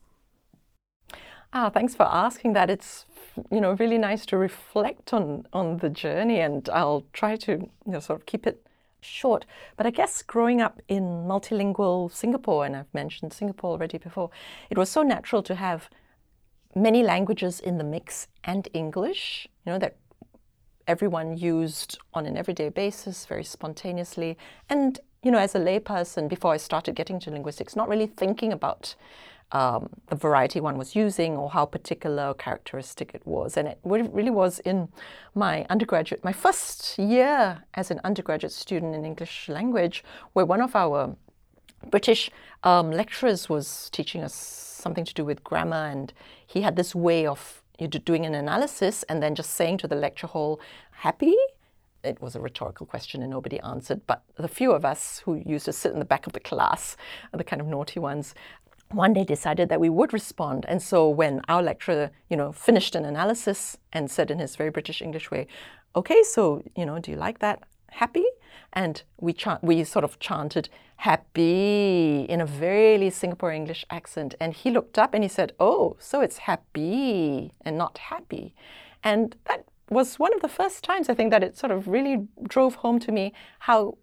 Ah, 1.54 1.70
thanks 1.70 1.96
for 1.96 2.04
asking 2.04 2.54
that. 2.54 2.70
It's 2.70 3.06
you 3.50 3.62
know 3.62 3.74
really 3.74 3.98
nice 3.98 4.26
to 4.28 4.38
reflect 4.38 5.14
on 5.14 5.46
on 5.54 5.78
the 5.78 5.90
journey, 5.90 6.40
and 6.40 6.68
I'll 6.70 7.06
try 7.14 7.36
to 7.38 7.52
you 7.52 7.92
know 7.92 8.00
sort 8.00 8.20
of 8.20 8.26
keep 8.26 8.48
it 8.48 8.66
short. 9.02 9.46
But 9.78 9.86
I 9.86 9.90
guess 9.90 10.22
growing 10.22 10.62
up 10.62 10.82
in 10.88 11.04
multilingual 11.28 12.12
Singapore, 12.12 12.66
and 12.66 12.76
I've 12.76 12.94
mentioned 12.94 13.34
Singapore 13.34 13.72
already 13.72 13.98
before, 13.98 14.30
it 14.70 14.78
was 14.78 14.90
so 14.90 15.02
natural 15.02 15.44
to 15.44 15.56
have 15.56 15.90
many 16.76 17.04
languages 17.04 17.60
in 17.60 17.78
the 17.78 17.84
mix 17.84 18.28
and 18.44 18.68
English. 18.74 19.48
You 19.66 19.74
know 19.74 19.80
that 19.80 19.98
everyone 20.88 21.38
used 21.38 21.98
on 22.14 22.26
an 22.26 22.38
everyday 22.38 22.70
basis, 22.70 23.26
very 23.26 23.44
spontaneously, 23.44 24.38
and 24.70 25.00
you 25.24 25.32
know 25.32 25.40
as 25.40 25.56
a 25.56 25.60
layperson, 25.60 26.28
before 26.28 26.54
I 26.54 26.58
started 26.58 26.96
getting 26.96 27.20
to 27.22 27.32
linguistics, 27.32 27.76
not 27.76 27.90
really 27.90 28.08
thinking 28.08 28.52
about 28.52 28.96
um, 29.52 29.90
the 30.08 30.16
variety 30.16 30.60
one 30.60 30.78
was 30.78 30.96
using 30.96 31.36
or 31.36 31.50
how 31.50 31.66
particular 31.66 32.34
characteristic 32.34 33.12
it 33.14 33.26
was. 33.26 33.58
And 33.58 33.68
it 33.68 33.80
really 33.84 34.30
was 34.30 34.60
in 34.60 34.90
my 35.36 35.66
undergraduate, 35.70 36.24
my 36.24 36.34
first 36.34 36.98
year 36.98 37.64
as 37.74 37.92
an 37.92 38.00
undergraduate 38.04 38.54
student 38.54 38.96
in 38.96 39.06
English 39.06 39.50
language, 39.50 40.04
where 40.34 40.46
one 40.46 40.62
of 40.62 40.76
our 40.76 41.16
British 41.90 42.30
um, 42.64 42.92
lecturers 42.92 43.50
was 43.50 43.90
teaching 43.92 44.24
us 44.24 44.34
something 44.34 45.06
to 45.06 45.14
do 45.14 45.26
with 45.26 45.44
grammar, 45.44 45.88
and 45.88 46.14
he 46.46 46.62
had 46.62 46.76
this 46.76 46.94
way 46.96 47.26
of 47.26 47.62
doing 48.06 48.26
an 48.26 48.36
analysis 48.36 49.04
and 49.04 49.24
then 49.24 49.34
just 49.34 49.52
saying 49.52 49.78
to 49.80 49.88
the 49.88 49.96
lecture 49.96 50.28
hall, 50.28 50.60
happy? 50.92 51.36
It 52.04 52.22
was 52.22 52.36
a 52.36 52.40
rhetorical 52.40 52.86
question 52.86 53.22
and 53.22 53.32
nobody 53.32 53.60
answered, 53.60 54.02
but 54.08 54.24
the 54.36 54.48
few 54.48 54.72
of 54.72 54.86
us 54.86 55.22
who 55.26 55.36
used 55.46 55.66
to 55.66 55.74
sit 55.74 55.92
in 55.92 56.00
the 56.00 56.06
back 56.06 56.28
of 56.28 56.34
the 56.34 56.40
class, 56.40 56.98
the 57.32 57.44
kind 57.44 57.62
of 57.62 57.68
naughty 57.68 58.00
ones, 58.00 58.36
one 58.94 59.14
day 59.14 59.24
decided 59.24 59.70
that 59.70 59.80
we 59.80 59.90
would 59.90 60.14
respond. 60.14 60.66
And 60.68 60.82
so 60.82 61.10
when 61.10 61.42
our 61.48 61.62
lecturer, 61.62 62.12
you 62.30 62.38
know, 62.38 62.52
finished 62.52 62.96
an 62.96 63.06
analysis 63.06 63.78
and 63.94 64.10
said 64.10 64.32
in 64.32 64.40
his 64.40 64.56
very 64.56 64.70
British 64.70 65.02
English 65.02 65.32
way, 65.32 65.48
okay, 65.96 66.24
so, 66.24 66.64
you 66.76 66.86
know, 66.86 67.00
do 67.00 67.12
you 67.12 67.18
like 67.18 67.40
that? 67.40 67.64
Happy? 67.92 68.26
And 68.74 69.04
we, 69.20 69.34
chant, 69.34 69.64
we 69.64 69.84
sort 69.84 70.06
of 70.06 70.20
chanted 70.20 70.70
happy 70.98 72.26
in 72.30 72.40
a 72.40 72.46
very 72.46 73.10
Singapore 73.10 73.52
English 73.52 73.86
accent. 73.90 74.36
And 74.40 74.54
he 74.54 74.72
looked 74.72 74.98
up 74.98 75.14
and 75.14 75.24
he 75.24 75.30
said, 75.30 75.54
oh, 75.60 75.98
so 76.00 76.22
it's 76.22 76.38
happy 76.38 77.52
and 77.62 77.78
not 77.78 77.98
happy. 77.98 78.54
And 79.04 79.36
that 79.46 79.66
was 79.90 80.20
one 80.20 80.34
of 80.34 80.42
the 80.42 80.48
first 80.48 80.84
times 80.84 81.10
I 81.10 81.14
think 81.14 81.32
that 81.32 81.44
it 81.44 81.58
sort 81.58 81.72
of 81.72 81.88
really 81.88 82.28
drove 82.48 82.76
home 82.76 83.00
to 83.00 83.12
me 83.12 83.34
how 83.60 83.98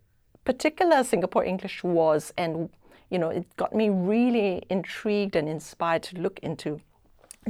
particular 0.44 1.04
Singapore 1.04 1.44
English 1.44 1.82
was 1.84 2.32
and 2.36 2.68
you 3.10 3.18
know, 3.18 3.30
it 3.30 3.46
got 3.56 3.74
me 3.74 3.88
really 3.88 4.62
intrigued 4.68 5.36
and 5.36 5.48
inspired 5.48 6.02
to 6.04 6.20
look 6.20 6.38
into 6.40 6.80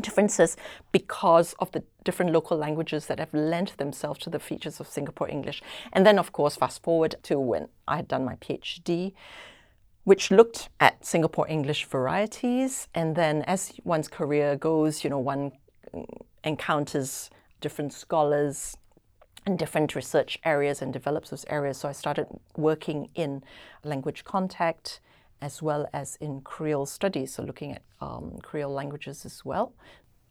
differences 0.01 0.57
because 0.93 1.55
of 1.59 1.73
the 1.73 1.83
different 2.05 2.33
local 2.33 2.57
languages 2.57 3.07
that 3.07 3.19
have 3.19 3.33
lent 3.35 3.77
themselves 3.79 4.21
to 4.21 4.31
the 4.31 4.39
features 4.39 4.81
of 4.81 4.87
Singapore 4.87 5.29
English. 5.29 5.63
And 5.93 6.07
then, 6.07 6.19
of 6.19 6.33
course, 6.33 6.57
fast 6.57 6.83
forward 6.83 7.17
to 7.25 7.39
when 7.39 7.69
I 7.87 7.97
had 7.97 8.09
done 8.09 8.25
my 8.25 8.37
PhD, 8.37 9.13
which 10.05 10.31
looked 10.31 10.69
at 10.81 11.05
Singapore 11.05 11.49
English 11.49 11.85
varieties. 11.87 12.89
And 12.95 13.17
then, 13.17 13.43
as 13.43 13.73
one's 13.85 14.09
career 14.09 14.57
goes, 14.57 15.05
you 15.05 15.11
know, 15.11 15.19
one 15.19 15.53
encounters 16.45 17.31
different 17.61 17.93
scholars 17.93 18.77
and 19.45 19.59
different 19.59 19.95
research 19.95 20.39
areas 20.45 20.81
and 20.83 20.93
develops 20.93 21.31
those 21.31 21.45
areas. 21.49 21.79
So 21.79 21.89
I 21.89 21.93
started 21.93 22.27
working 22.57 23.09
in 23.15 23.43
language 23.83 24.25
contact 24.25 25.01
as 25.41 25.63
well 25.63 25.89
as 25.93 26.17
in 26.17 26.41
Creole 26.41 26.87
studies, 26.87 27.35
so 27.35 27.43
looking 27.43 27.73
at 27.73 27.83
um, 28.01 28.39
Creole 28.43 28.73
languages 28.73 29.25
as 29.25 29.45
well. 29.45 29.73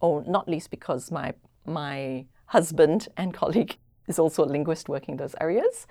Oh, 0.01 0.23
not 0.27 0.47
least 0.47 0.69
because 0.69 1.11
my 1.11 1.33
my 1.65 2.25
husband 2.47 3.07
and 3.17 3.33
colleague 3.33 3.77
is 4.07 4.19
also 4.19 4.43
a 4.43 4.45
linguist 4.45 4.89
working 4.89 5.17
those 5.17 5.35
areas, 5.41 5.87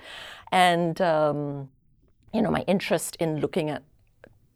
and 0.53 1.01
um, 1.01 1.69
you 2.33 2.43
know 2.43 2.51
my 2.51 2.65
interest 2.67 3.17
in 3.17 3.41
looking 3.41 3.71
at 3.71 3.83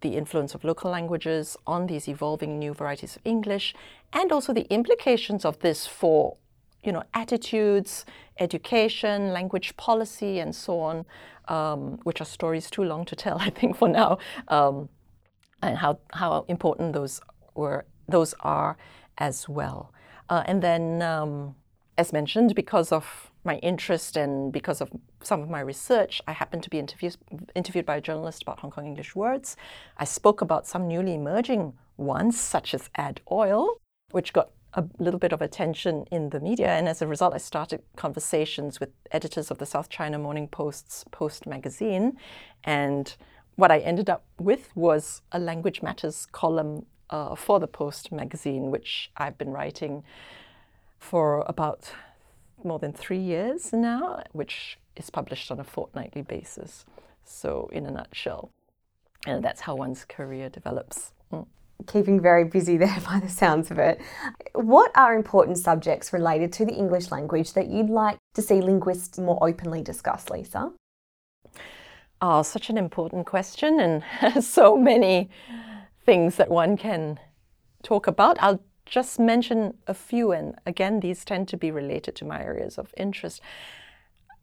the 0.00 0.16
influence 0.16 0.54
of 0.54 0.64
local 0.64 0.90
languages 0.90 1.56
on 1.66 1.86
these 1.86 2.08
evolving 2.08 2.58
new 2.58 2.72
varieties 2.72 3.16
of 3.16 3.22
English, 3.24 3.74
and 4.12 4.32
also 4.32 4.52
the 4.52 4.66
implications 4.72 5.44
of 5.44 5.58
this 5.60 5.86
for 5.86 6.36
you 6.82 6.92
know 6.92 7.02
attitudes, 7.14 8.04
education, 8.38 9.32
language 9.32 9.76
policy, 9.76 10.38
and 10.38 10.54
so 10.54 10.80
on 10.80 11.04
um, 11.50 11.98
which 12.04 12.20
are 12.20 12.24
stories 12.24 12.70
too 12.70 12.84
long 12.84 13.04
to 13.04 13.16
tell, 13.16 13.36
I 13.40 13.50
think, 13.50 13.76
for 13.76 13.88
now, 13.88 14.18
um, 14.48 14.88
and 15.62 15.76
how, 15.76 15.98
how 16.12 16.46
important 16.48 16.94
those 16.94 17.20
were 17.54 17.84
those 18.08 18.34
are 18.40 18.76
as 19.18 19.48
well. 19.48 19.92
Uh, 20.28 20.42
and 20.46 20.62
then, 20.62 21.02
um, 21.02 21.54
as 21.98 22.12
mentioned, 22.12 22.54
because 22.54 22.90
of 22.90 23.30
my 23.44 23.56
interest 23.56 24.16
and 24.16 24.52
because 24.52 24.80
of 24.80 24.90
some 25.22 25.42
of 25.42 25.48
my 25.48 25.60
research, 25.60 26.20
I 26.26 26.32
happened 26.32 26.62
to 26.64 26.70
be 26.70 26.78
interviewed, 26.78 27.16
interviewed 27.54 27.86
by 27.86 27.96
a 27.96 28.00
journalist 28.00 28.42
about 28.42 28.60
Hong 28.60 28.70
Kong 28.70 28.86
English 28.86 29.14
words. 29.14 29.56
I 29.96 30.04
spoke 30.04 30.40
about 30.40 30.66
some 30.66 30.88
newly 30.88 31.14
emerging 31.14 31.74
ones, 31.96 32.40
such 32.40 32.74
as 32.74 32.90
add 32.96 33.20
oil, 33.30 33.80
which 34.10 34.32
got 34.32 34.50
a 34.74 34.84
little 34.98 35.18
bit 35.18 35.32
of 35.32 35.42
attention 35.42 36.06
in 36.10 36.30
the 36.30 36.40
media. 36.40 36.68
And 36.68 36.88
as 36.88 37.02
a 37.02 37.06
result, 37.06 37.34
I 37.34 37.38
started 37.38 37.82
conversations 37.96 38.78
with 38.78 38.90
editors 39.10 39.50
of 39.50 39.58
the 39.58 39.66
South 39.66 39.88
China 39.88 40.18
Morning 40.18 40.48
Post's 40.48 41.04
Post 41.10 41.46
magazine. 41.46 42.16
And 42.64 43.14
what 43.56 43.70
I 43.70 43.78
ended 43.78 44.08
up 44.08 44.24
with 44.38 44.74
was 44.76 45.22
a 45.32 45.38
Language 45.38 45.82
Matters 45.82 46.26
column 46.30 46.86
uh, 47.10 47.34
for 47.34 47.58
the 47.58 47.66
Post 47.66 48.12
magazine, 48.12 48.70
which 48.70 49.10
I've 49.16 49.36
been 49.36 49.50
writing 49.50 50.04
for 50.98 51.44
about 51.46 51.92
more 52.62 52.78
than 52.78 52.92
three 52.92 53.18
years 53.18 53.72
now, 53.72 54.22
which 54.32 54.78
is 54.96 55.10
published 55.10 55.50
on 55.50 55.58
a 55.58 55.64
fortnightly 55.64 56.22
basis. 56.22 56.84
So, 57.24 57.68
in 57.72 57.86
a 57.86 57.90
nutshell, 57.90 58.50
and 59.26 59.42
that's 59.42 59.62
how 59.62 59.76
one's 59.76 60.04
career 60.04 60.48
develops. 60.48 61.12
Mm 61.32 61.46
keeping 61.86 62.20
very 62.20 62.44
busy 62.44 62.76
there 62.84 62.98
by 63.04 63.20
the 63.20 63.28
sounds 63.28 63.70
of 63.70 63.78
it. 63.78 64.00
What 64.54 64.90
are 64.94 65.14
important 65.14 65.58
subjects 65.58 66.12
related 66.12 66.52
to 66.54 66.64
the 66.64 66.72
English 66.74 67.10
language 67.10 67.52
that 67.54 67.68
you'd 67.68 67.90
like 67.90 68.18
to 68.34 68.42
see 68.42 68.60
linguists 68.60 69.18
more 69.18 69.38
openly 69.42 69.82
discuss, 69.82 70.30
Lisa? 70.30 70.72
Oh, 72.22 72.42
such 72.42 72.68
an 72.68 72.76
important 72.76 73.26
question, 73.26 73.80
and 73.80 74.44
so 74.44 74.76
many 74.76 75.30
things 76.04 76.36
that 76.36 76.50
one 76.50 76.76
can 76.76 77.18
talk 77.82 78.06
about. 78.06 78.36
I'll 78.40 78.60
just 78.84 79.18
mention 79.18 79.78
a 79.86 79.94
few, 79.94 80.32
and 80.32 80.54
again, 80.66 81.00
these 81.00 81.24
tend 81.24 81.48
to 81.48 81.56
be 81.56 81.70
related 81.70 82.14
to 82.16 82.24
my 82.24 82.42
areas 82.42 82.76
of 82.76 82.92
interest. 82.96 83.40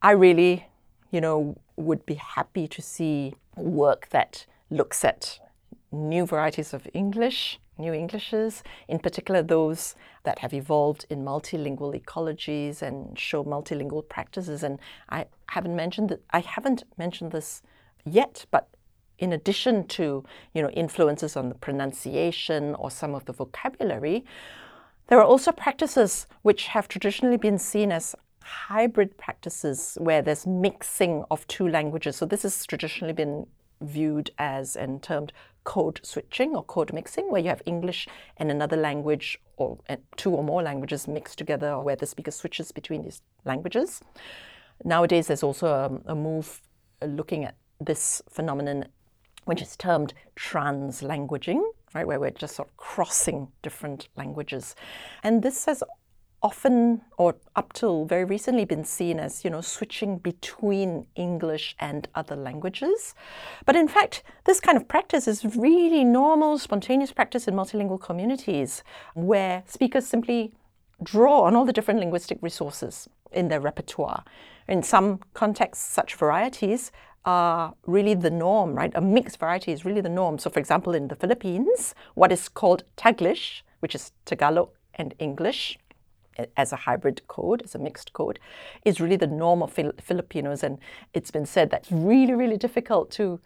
I 0.02 0.12
really, 0.12 0.66
you 1.10 1.20
know, 1.20 1.56
would 1.76 2.04
be 2.04 2.14
happy 2.14 2.66
to 2.66 2.82
see 2.82 3.34
work 3.56 4.08
that 4.10 4.46
looks 4.70 5.04
at 5.04 5.38
new 5.90 6.26
varieties 6.26 6.74
of 6.74 6.86
English, 6.92 7.58
new 7.78 7.92
Englishes, 7.92 8.62
in 8.88 8.98
particular 8.98 9.42
those 9.42 9.94
that 10.24 10.40
have 10.40 10.52
evolved 10.52 11.06
in 11.08 11.24
multilingual 11.24 11.98
ecologies 11.98 12.82
and 12.82 13.18
show 13.18 13.44
multilingual 13.44 14.06
practices. 14.08 14.62
And 14.62 14.78
I 15.08 15.26
haven't 15.46 15.76
mentioned 15.76 16.08
that 16.10 16.20
I 16.30 16.40
haven't 16.40 16.84
mentioned 16.96 17.32
this 17.32 17.62
yet, 18.04 18.46
but 18.50 18.68
in 19.18 19.32
addition 19.32 19.86
to 19.88 20.24
you 20.54 20.62
know 20.62 20.70
influences 20.70 21.36
on 21.36 21.48
the 21.48 21.54
pronunciation 21.54 22.74
or 22.76 22.90
some 22.90 23.14
of 23.14 23.24
the 23.24 23.32
vocabulary, 23.32 24.24
there 25.08 25.18
are 25.18 25.24
also 25.24 25.52
practices 25.52 26.26
which 26.42 26.68
have 26.68 26.88
traditionally 26.88 27.38
been 27.38 27.58
seen 27.58 27.92
as 27.92 28.14
hybrid 28.42 29.16
practices 29.18 29.98
where 30.00 30.22
there's 30.22 30.46
mixing 30.46 31.24
of 31.30 31.46
two 31.48 31.68
languages. 31.68 32.16
So 32.16 32.26
this 32.26 32.42
has 32.42 32.64
traditionally 32.66 33.12
been 33.12 33.46
viewed 33.80 34.30
as 34.38 34.74
and 34.74 35.02
termed 35.02 35.32
code 35.68 36.00
switching 36.02 36.56
or 36.56 36.64
code 36.64 36.92
mixing, 36.94 37.30
where 37.30 37.42
you 37.42 37.50
have 37.50 37.62
English 37.66 38.08
and 38.38 38.50
another 38.50 38.76
language 38.76 39.38
or 39.58 39.76
two 40.16 40.30
or 40.30 40.42
more 40.42 40.62
languages 40.62 41.06
mixed 41.06 41.36
together, 41.36 41.70
or 41.72 41.82
where 41.84 41.96
the 41.96 42.06
speaker 42.06 42.30
switches 42.30 42.72
between 42.72 43.02
these 43.02 43.20
languages. 43.44 44.00
Nowadays, 44.84 45.26
there's 45.26 45.42
also 45.42 45.66
a, 45.66 46.12
a 46.12 46.14
move 46.14 46.62
uh, 47.02 47.06
looking 47.06 47.44
at 47.44 47.54
this 47.80 48.22
phenomenon, 48.30 48.86
which 49.44 49.60
is 49.60 49.76
termed 49.76 50.14
translanguaging, 50.36 51.60
right, 51.94 52.06
where 52.06 52.20
we're 52.20 52.30
just 52.30 52.56
sort 52.56 52.68
of 52.68 52.76
crossing 52.78 53.48
different 53.62 54.08
languages. 54.16 54.74
And 55.22 55.42
this 55.42 55.66
has 55.66 55.82
often 56.42 57.00
or 57.16 57.36
up 57.56 57.72
till 57.72 58.04
very 58.04 58.24
recently 58.24 58.64
been 58.64 58.84
seen 58.84 59.18
as 59.18 59.44
you 59.44 59.50
know 59.50 59.60
switching 59.60 60.18
between 60.18 61.06
english 61.16 61.74
and 61.80 62.08
other 62.14 62.36
languages. 62.36 63.14
But 63.66 63.76
in 63.76 63.88
fact 63.88 64.22
this 64.44 64.60
kind 64.60 64.76
of 64.76 64.86
practice 64.86 65.26
is 65.26 65.44
really 65.56 66.04
normal 66.04 66.58
spontaneous 66.58 67.12
practice 67.12 67.48
in 67.48 67.54
multilingual 67.54 68.00
communities 68.00 68.84
where 69.14 69.64
speakers 69.66 70.06
simply 70.06 70.52
draw 71.02 71.42
on 71.42 71.56
all 71.56 71.64
the 71.64 71.72
different 71.72 72.00
linguistic 72.00 72.38
resources 72.40 73.08
in 73.32 73.48
their 73.48 73.60
repertoire. 73.60 74.24
In 74.68 74.82
some 74.82 75.20
contexts 75.34 75.84
such 75.84 76.14
varieties 76.14 76.92
are 77.24 77.74
really 77.86 78.14
the 78.14 78.30
norm 78.30 78.74
right? 78.74 78.92
A 78.94 79.00
mixed 79.00 79.40
variety 79.40 79.72
is 79.72 79.84
really 79.84 80.00
the 80.00 80.08
norm. 80.08 80.38
So 80.38 80.50
for 80.50 80.60
example 80.60 80.94
in 80.94 81.08
the 81.08 81.16
philippines 81.16 81.96
what 82.14 82.30
is 82.30 82.48
called 82.48 82.84
taglish 82.96 83.62
which 83.80 83.96
is 83.96 84.12
tagalog 84.24 84.70
and 84.94 85.14
english 85.18 85.78
as 86.56 86.72
a 86.72 86.76
hybrid 86.76 87.26
code, 87.28 87.62
as 87.62 87.74
a 87.74 87.78
mixed 87.78 88.12
code, 88.12 88.38
is 88.84 89.00
really 89.00 89.16
the 89.16 89.26
norm 89.26 89.62
of 89.62 89.72
Fil- 89.72 89.92
Filipinos. 90.00 90.62
And 90.62 90.78
it's 91.14 91.30
been 91.30 91.46
said 91.46 91.70
that 91.70 91.82
it's 91.82 91.92
really, 91.92 92.34
really 92.34 92.56
difficult 92.56 93.10
to 93.12 93.40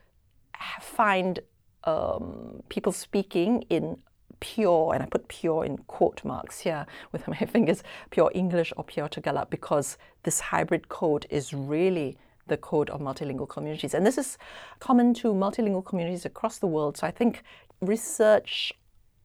find 0.81 1.41
um, 1.85 2.63
people 2.69 2.93
speaking 2.93 3.65
in 3.69 3.99
pure, 4.41 4.93
and 4.93 5.03
I 5.03 5.07
put 5.07 5.29
pure 5.29 5.65
in 5.65 5.79
quote 5.79 6.25
marks 6.25 6.61
here 6.61 6.87
with 7.13 7.27
my 7.29 7.37
fingers, 7.55 7.83
pure 8.11 8.31
English 8.35 8.73
or 8.77 8.85
pure 8.85 9.09
Tagalog, 9.09 9.51
because 9.51 9.99
this 10.25 10.41
hybrid 10.41 10.89
code 10.89 11.27
is 11.31 11.53
really 11.53 12.17
the 12.49 12.57
code 12.57 12.91
of 12.91 13.01
multilingual 13.01 13.49
communities. 13.49 13.95
And 13.95 14.05
this 14.05 14.19
is 14.19 14.37
common 14.81 15.15
to 15.15 15.29
multilingual 15.29 15.85
communities 15.85 16.25
across 16.25 16.59
the 16.59 16.67
world. 16.67 16.97
So 16.97 17.07
I 17.07 17.13
think 17.13 17.43
research 17.81 18.73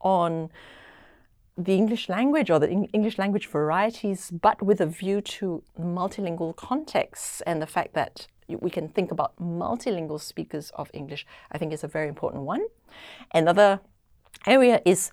on 0.00 0.50
the 1.58 1.74
English 1.74 2.08
language 2.08 2.50
or 2.50 2.60
the 2.60 2.70
English 2.70 3.18
language 3.18 3.48
varieties, 3.48 4.30
but 4.30 4.62
with 4.62 4.80
a 4.80 4.86
view 4.86 5.20
to 5.20 5.62
multilingual 5.78 6.54
contexts 6.54 7.40
and 7.42 7.60
the 7.60 7.66
fact 7.66 7.94
that 7.94 8.28
we 8.48 8.70
can 8.70 8.88
think 8.88 9.10
about 9.10 9.36
multilingual 9.38 10.20
speakers 10.20 10.70
of 10.76 10.88
English, 10.94 11.26
I 11.50 11.58
think 11.58 11.72
is 11.72 11.82
a 11.82 11.88
very 11.88 12.08
important 12.08 12.44
one. 12.44 12.64
Another 13.34 13.80
area 14.46 14.80
is 14.84 15.10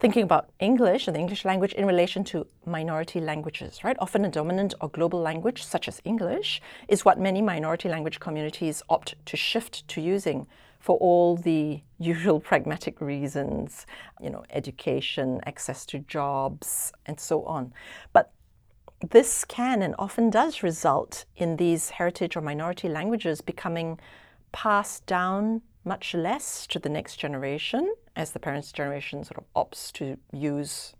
thinking 0.00 0.24
about 0.24 0.50
English 0.58 1.06
and 1.06 1.14
the 1.14 1.20
English 1.20 1.44
language 1.44 1.72
in 1.74 1.86
relation 1.86 2.24
to 2.24 2.44
minority 2.66 3.20
languages, 3.20 3.84
right? 3.84 3.96
Often 4.00 4.24
a 4.24 4.28
dominant 4.28 4.74
or 4.80 4.88
global 4.88 5.20
language, 5.20 5.64
such 5.64 5.86
as 5.86 6.02
English, 6.04 6.60
is 6.88 7.04
what 7.04 7.20
many 7.20 7.40
minority 7.40 7.88
language 7.88 8.18
communities 8.18 8.82
opt 8.88 9.14
to 9.26 9.36
shift 9.36 9.86
to 9.88 10.00
using 10.00 10.48
for 10.84 10.98
all 10.98 11.34
the 11.34 11.80
usual 11.98 12.38
pragmatic 12.38 13.00
reasons, 13.00 13.86
you 14.20 14.28
know, 14.28 14.44
education, 14.50 15.40
access 15.46 15.86
to 15.86 15.98
jobs, 16.00 16.92
and 17.06 17.18
so 17.18 17.42
on. 17.44 17.72
But 18.12 18.30
this 19.10 19.46
can 19.46 19.80
and 19.80 19.94
often 19.98 20.28
does 20.28 20.62
result 20.62 21.24
in 21.36 21.56
these 21.56 21.88
heritage 21.88 22.36
or 22.36 22.42
minority 22.42 22.90
languages 22.90 23.40
becoming 23.40 23.98
passed 24.52 25.06
down 25.06 25.62
much 25.86 26.12
less 26.12 26.66
to 26.66 26.78
the 26.78 26.90
next 26.90 27.16
generation 27.16 27.90
as 28.14 28.32
the 28.32 28.38
parents' 28.38 28.70
generation 28.70 29.24
sort 29.24 29.38
of 29.38 29.44
opts 29.54 29.90
to 29.92 30.18
use 30.32 30.94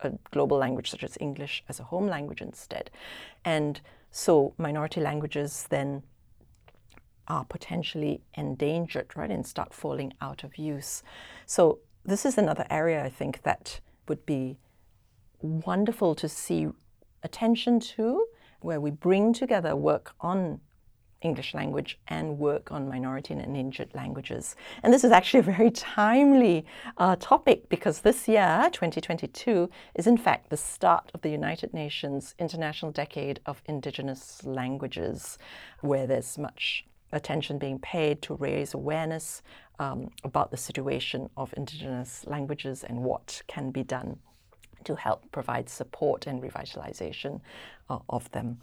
a 0.00 0.10
global 0.32 0.58
language 0.58 0.90
such 0.90 1.04
as 1.04 1.16
English 1.20 1.62
as 1.68 1.78
a 1.78 1.84
home 1.84 2.08
language 2.08 2.42
instead. 2.42 2.90
And 3.44 3.80
so 4.10 4.52
minority 4.58 5.00
languages 5.00 5.66
then 5.70 6.02
are 7.28 7.44
potentially 7.44 8.20
endangered, 8.34 9.16
right, 9.16 9.30
and 9.30 9.46
start 9.46 9.74
falling 9.74 10.12
out 10.20 10.44
of 10.44 10.56
use. 10.56 11.02
So, 11.46 11.80
this 12.04 12.24
is 12.24 12.38
another 12.38 12.66
area 12.70 13.04
I 13.04 13.08
think 13.08 13.42
that 13.42 13.80
would 14.08 14.24
be 14.26 14.58
wonderful 15.40 16.14
to 16.14 16.28
see 16.28 16.68
attention 17.22 17.80
to, 17.80 18.26
where 18.60 18.80
we 18.80 18.90
bring 18.90 19.32
together 19.32 19.74
work 19.74 20.14
on 20.20 20.60
English 21.22 21.54
language 21.54 21.98
and 22.08 22.38
work 22.38 22.70
on 22.70 22.88
minority 22.88 23.32
and 23.32 23.42
endangered 23.42 23.94
languages. 23.94 24.54
And 24.82 24.92
this 24.92 25.04
is 25.04 25.12
actually 25.12 25.40
a 25.40 25.54
very 25.54 25.70
timely 25.96 26.64
uh, 26.98 27.16
topic 27.18 27.68
because 27.68 28.00
this 28.00 28.28
year, 28.28 28.68
2022, 28.72 29.70
is 29.94 30.06
in 30.06 30.16
fact 30.16 30.50
the 30.50 30.56
start 30.56 31.10
of 31.14 31.22
the 31.22 31.30
United 31.30 31.72
Nations 31.72 32.34
International 32.38 32.92
Decade 32.92 33.40
of 33.46 33.62
Indigenous 33.66 34.44
Languages, 34.44 35.38
where 35.80 36.06
there's 36.06 36.38
much 36.38 36.86
attention 37.12 37.58
being 37.58 37.78
paid 37.78 38.22
to 38.22 38.34
raise 38.34 38.74
awareness 38.74 39.42
um, 39.78 40.10
about 40.24 40.50
the 40.50 40.56
situation 40.56 41.28
of 41.36 41.54
Indigenous 41.56 42.24
languages 42.26 42.84
and 42.84 43.02
what 43.02 43.42
can 43.46 43.70
be 43.70 43.82
done 43.82 44.18
to 44.84 44.94
help 44.96 45.30
provide 45.32 45.68
support 45.68 46.26
and 46.26 46.42
revitalization 46.42 47.40
uh, 47.90 47.98
of 48.08 48.30
them. 48.32 48.58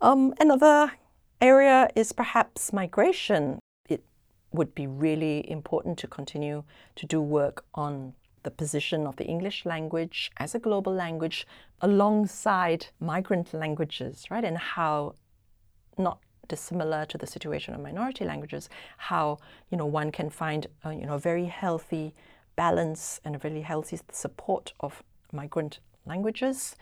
Um, 0.00 0.34
another 0.40 0.92
area 1.40 1.88
is 1.94 2.12
perhaps 2.12 2.72
migration. 2.72 3.58
It 3.88 4.04
would 4.52 4.74
be 4.74 4.86
really 4.86 5.48
important 5.50 5.98
to 5.98 6.06
continue 6.06 6.64
to 6.96 7.06
do 7.06 7.20
work 7.20 7.64
on 7.74 8.14
the 8.44 8.50
position 8.50 9.06
of 9.06 9.16
the 9.16 9.24
English 9.24 9.66
language 9.66 10.30
as 10.38 10.54
a 10.54 10.58
global 10.58 10.94
language 10.94 11.46
alongside 11.80 12.86
migrant 13.00 13.52
languages, 13.52 14.26
right? 14.30 14.44
And 14.44 14.56
how 14.56 15.14
not 15.96 16.20
dissimilar 16.48 17.04
to 17.06 17.18
the 17.18 17.26
situation 17.26 17.74
of 17.74 17.80
minority 17.80 18.24
languages, 18.24 18.68
how 18.96 19.38
you 19.70 19.76
know 19.76 19.86
one 19.86 20.10
can 20.10 20.30
find 20.30 20.66
a, 20.84 20.92
you 20.92 21.06
know 21.06 21.14
a 21.14 21.18
very 21.18 21.46
healthy 21.46 22.14
balance 22.56 23.20
and 23.24 23.36
a 23.36 23.38
very 23.38 23.62
healthy 23.62 23.98
support 24.10 24.72
of 24.80 25.02
migrant 25.32 25.78
languages, 26.06 26.74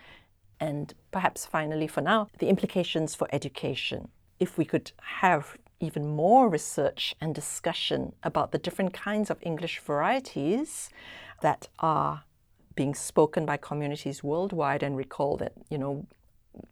and 0.60 0.94
perhaps 1.10 1.44
finally 1.44 1.86
for 1.86 2.00
now 2.00 2.28
the 2.38 2.48
implications 2.48 3.14
for 3.14 3.28
education. 3.32 4.08
If 4.38 4.58
we 4.58 4.64
could 4.64 4.92
have 5.20 5.56
even 5.80 6.06
more 6.06 6.48
research 6.48 7.14
and 7.20 7.34
discussion 7.34 8.14
about 8.22 8.52
the 8.52 8.58
different 8.58 8.92
kinds 8.92 9.30
of 9.30 9.38
English 9.42 9.78
varieties 9.80 10.88
that 11.42 11.68
are 11.78 12.24
being 12.74 12.94
spoken 12.94 13.44
by 13.44 13.56
communities 13.56 14.22
worldwide 14.22 14.82
and 14.82 14.96
recall 14.96 15.36
that 15.36 15.52
you 15.70 15.78
know 15.78 16.06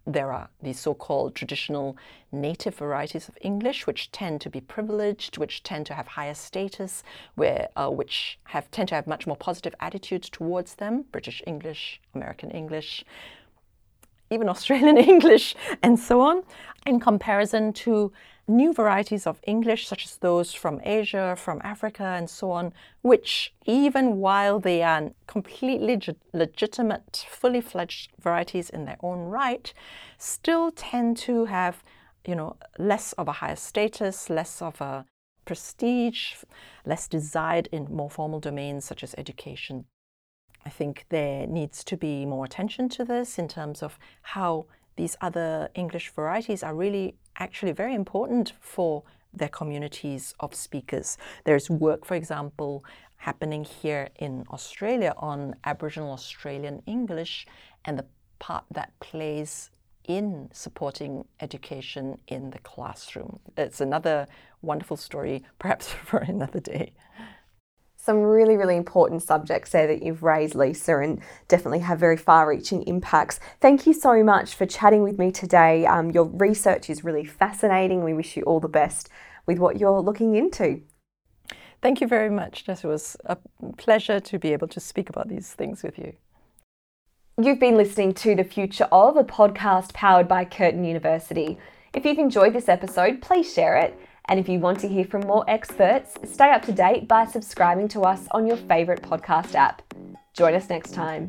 there 0.06 0.32
are 0.32 0.48
these 0.62 0.78
so 0.78 0.94
called 0.94 1.34
traditional 1.34 1.96
native 2.32 2.74
varieties 2.74 3.28
of 3.28 3.38
English, 3.40 3.86
which 3.86 4.10
tend 4.12 4.40
to 4.42 4.50
be 4.50 4.60
privileged, 4.60 5.38
which 5.38 5.62
tend 5.62 5.86
to 5.86 5.94
have 5.94 6.06
higher 6.06 6.34
status, 6.34 7.02
where, 7.34 7.68
uh, 7.76 7.88
which 7.88 8.38
have, 8.44 8.70
tend 8.70 8.88
to 8.88 8.94
have 8.94 9.06
much 9.06 9.26
more 9.26 9.36
positive 9.36 9.74
attitudes 9.80 10.28
towards 10.28 10.74
them 10.76 11.04
British 11.12 11.42
English, 11.46 12.00
American 12.14 12.50
English, 12.50 13.04
even 14.30 14.48
Australian 14.48 14.98
English, 15.14 15.54
and 15.82 15.98
so 15.98 16.20
on, 16.20 16.42
in 16.86 17.00
comparison 17.00 17.72
to 17.72 18.12
new 18.46 18.72
varieties 18.72 19.26
of 19.26 19.40
English, 19.46 19.86
such 19.86 20.04
as 20.04 20.16
those 20.18 20.52
from 20.52 20.80
Asia, 20.84 21.34
from 21.36 21.60
Africa, 21.64 22.04
and 22.04 22.28
so 22.28 22.50
on, 22.50 22.72
which, 23.02 23.54
even 23.64 24.18
while 24.18 24.60
they 24.60 24.82
are 24.82 25.10
completely 25.26 26.00
legitimate, 26.32 27.26
fully 27.30 27.60
fledged 27.60 28.10
varieties 28.20 28.70
in 28.70 28.84
their 28.84 28.98
own 29.02 29.20
right, 29.28 29.72
still 30.18 30.70
tend 30.70 31.16
to 31.16 31.46
have, 31.46 31.82
you 32.26 32.34
know, 32.34 32.56
less 32.78 33.12
of 33.14 33.28
a 33.28 33.32
higher 33.32 33.56
status, 33.56 34.28
less 34.28 34.60
of 34.60 34.80
a 34.80 35.06
prestige, 35.44 36.34
less 36.84 37.08
desired 37.08 37.68
in 37.72 37.84
more 37.94 38.10
formal 38.10 38.40
domains 38.40 38.84
such 38.84 39.02
as 39.02 39.14
education. 39.18 39.84
I 40.66 40.70
think 40.70 41.04
there 41.10 41.46
needs 41.46 41.84
to 41.84 41.96
be 41.96 42.24
more 42.24 42.44
attention 42.44 42.88
to 42.90 43.04
this 43.04 43.38
in 43.38 43.48
terms 43.48 43.82
of 43.82 43.98
how 44.22 44.64
these 44.96 45.16
other 45.20 45.68
English 45.74 46.10
varieties 46.10 46.62
are 46.62 46.74
really 46.74 47.16
actually 47.38 47.72
very 47.72 47.94
important 47.94 48.52
for 48.60 49.02
their 49.32 49.48
communities 49.48 50.34
of 50.40 50.54
speakers. 50.54 51.18
There's 51.44 51.68
work, 51.68 52.04
for 52.04 52.14
example, 52.14 52.84
happening 53.16 53.64
here 53.64 54.08
in 54.16 54.44
Australia 54.50 55.14
on 55.16 55.54
Aboriginal 55.64 56.12
Australian 56.12 56.82
English 56.86 57.46
and 57.84 57.98
the 57.98 58.06
part 58.38 58.64
that 58.70 58.92
plays 59.00 59.70
in 60.04 60.50
supporting 60.52 61.24
education 61.40 62.18
in 62.28 62.50
the 62.50 62.58
classroom. 62.58 63.40
It's 63.56 63.80
another 63.80 64.26
wonderful 64.62 64.96
story, 64.96 65.42
perhaps 65.58 65.88
for 66.04 66.18
another 66.18 66.60
day. 66.60 66.92
Some 68.04 68.20
really, 68.20 68.58
really 68.58 68.76
important 68.76 69.22
subjects 69.22 69.70
there 69.70 69.86
that 69.86 70.02
you've 70.02 70.22
raised, 70.22 70.54
Lisa, 70.54 70.98
and 70.98 71.22
definitely 71.48 71.78
have 71.78 71.98
very 71.98 72.18
far 72.18 72.46
reaching 72.46 72.82
impacts. 72.82 73.40
Thank 73.62 73.86
you 73.86 73.94
so 73.94 74.22
much 74.22 74.54
for 74.54 74.66
chatting 74.66 75.02
with 75.02 75.18
me 75.18 75.32
today. 75.32 75.86
Um, 75.86 76.10
your 76.10 76.24
research 76.26 76.90
is 76.90 77.02
really 77.02 77.24
fascinating. 77.24 78.04
We 78.04 78.12
wish 78.12 78.36
you 78.36 78.42
all 78.42 78.60
the 78.60 78.68
best 78.68 79.08
with 79.46 79.58
what 79.58 79.80
you're 79.80 80.02
looking 80.02 80.34
into. 80.34 80.82
Thank 81.80 82.02
you 82.02 82.06
very 82.06 82.28
much, 82.28 82.66
Jess. 82.66 82.84
It 82.84 82.88
was 82.88 83.16
a 83.24 83.38
pleasure 83.78 84.20
to 84.20 84.38
be 84.38 84.52
able 84.52 84.68
to 84.68 84.80
speak 84.80 85.08
about 85.08 85.28
these 85.28 85.54
things 85.54 85.82
with 85.82 85.98
you. 85.98 86.12
You've 87.40 87.58
been 87.58 87.78
listening 87.78 88.12
to 88.16 88.34
The 88.34 88.44
Future 88.44 88.88
of, 88.92 89.16
a 89.16 89.24
podcast 89.24 89.94
powered 89.94 90.28
by 90.28 90.44
Curtin 90.44 90.84
University. 90.84 91.56
If 91.94 92.04
you've 92.04 92.18
enjoyed 92.18 92.52
this 92.52 92.68
episode, 92.68 93.22
please 93.22 93.50
share 93.50 93.76
it. 93.76 93.98
And 94.26 94.40
if 94.40 94.48
you 94.48 94.58
want 94.58 94.80
to 94.80 94.88
hear 94.88 95.04
from 95.04 95.22
more 95.22 95.44
experts, 95.48 96.14
stay 96.24 96.50
up 96.50 96.62
to 96.62 96.72
date 96.72 97.08
by 97.08 97.26
subscribing 97.26 97.88
to 97.88 98.02
us 98.02 98.26
on 98.30 98.46
your 98.46 98.56
favourite 98.56 99.02
podcast 99.02 99.54
app. 99.54 99.82
Join 100.32 100.54
us 100.54 100.68
next 100.68 100.94
time. 100.94 101.28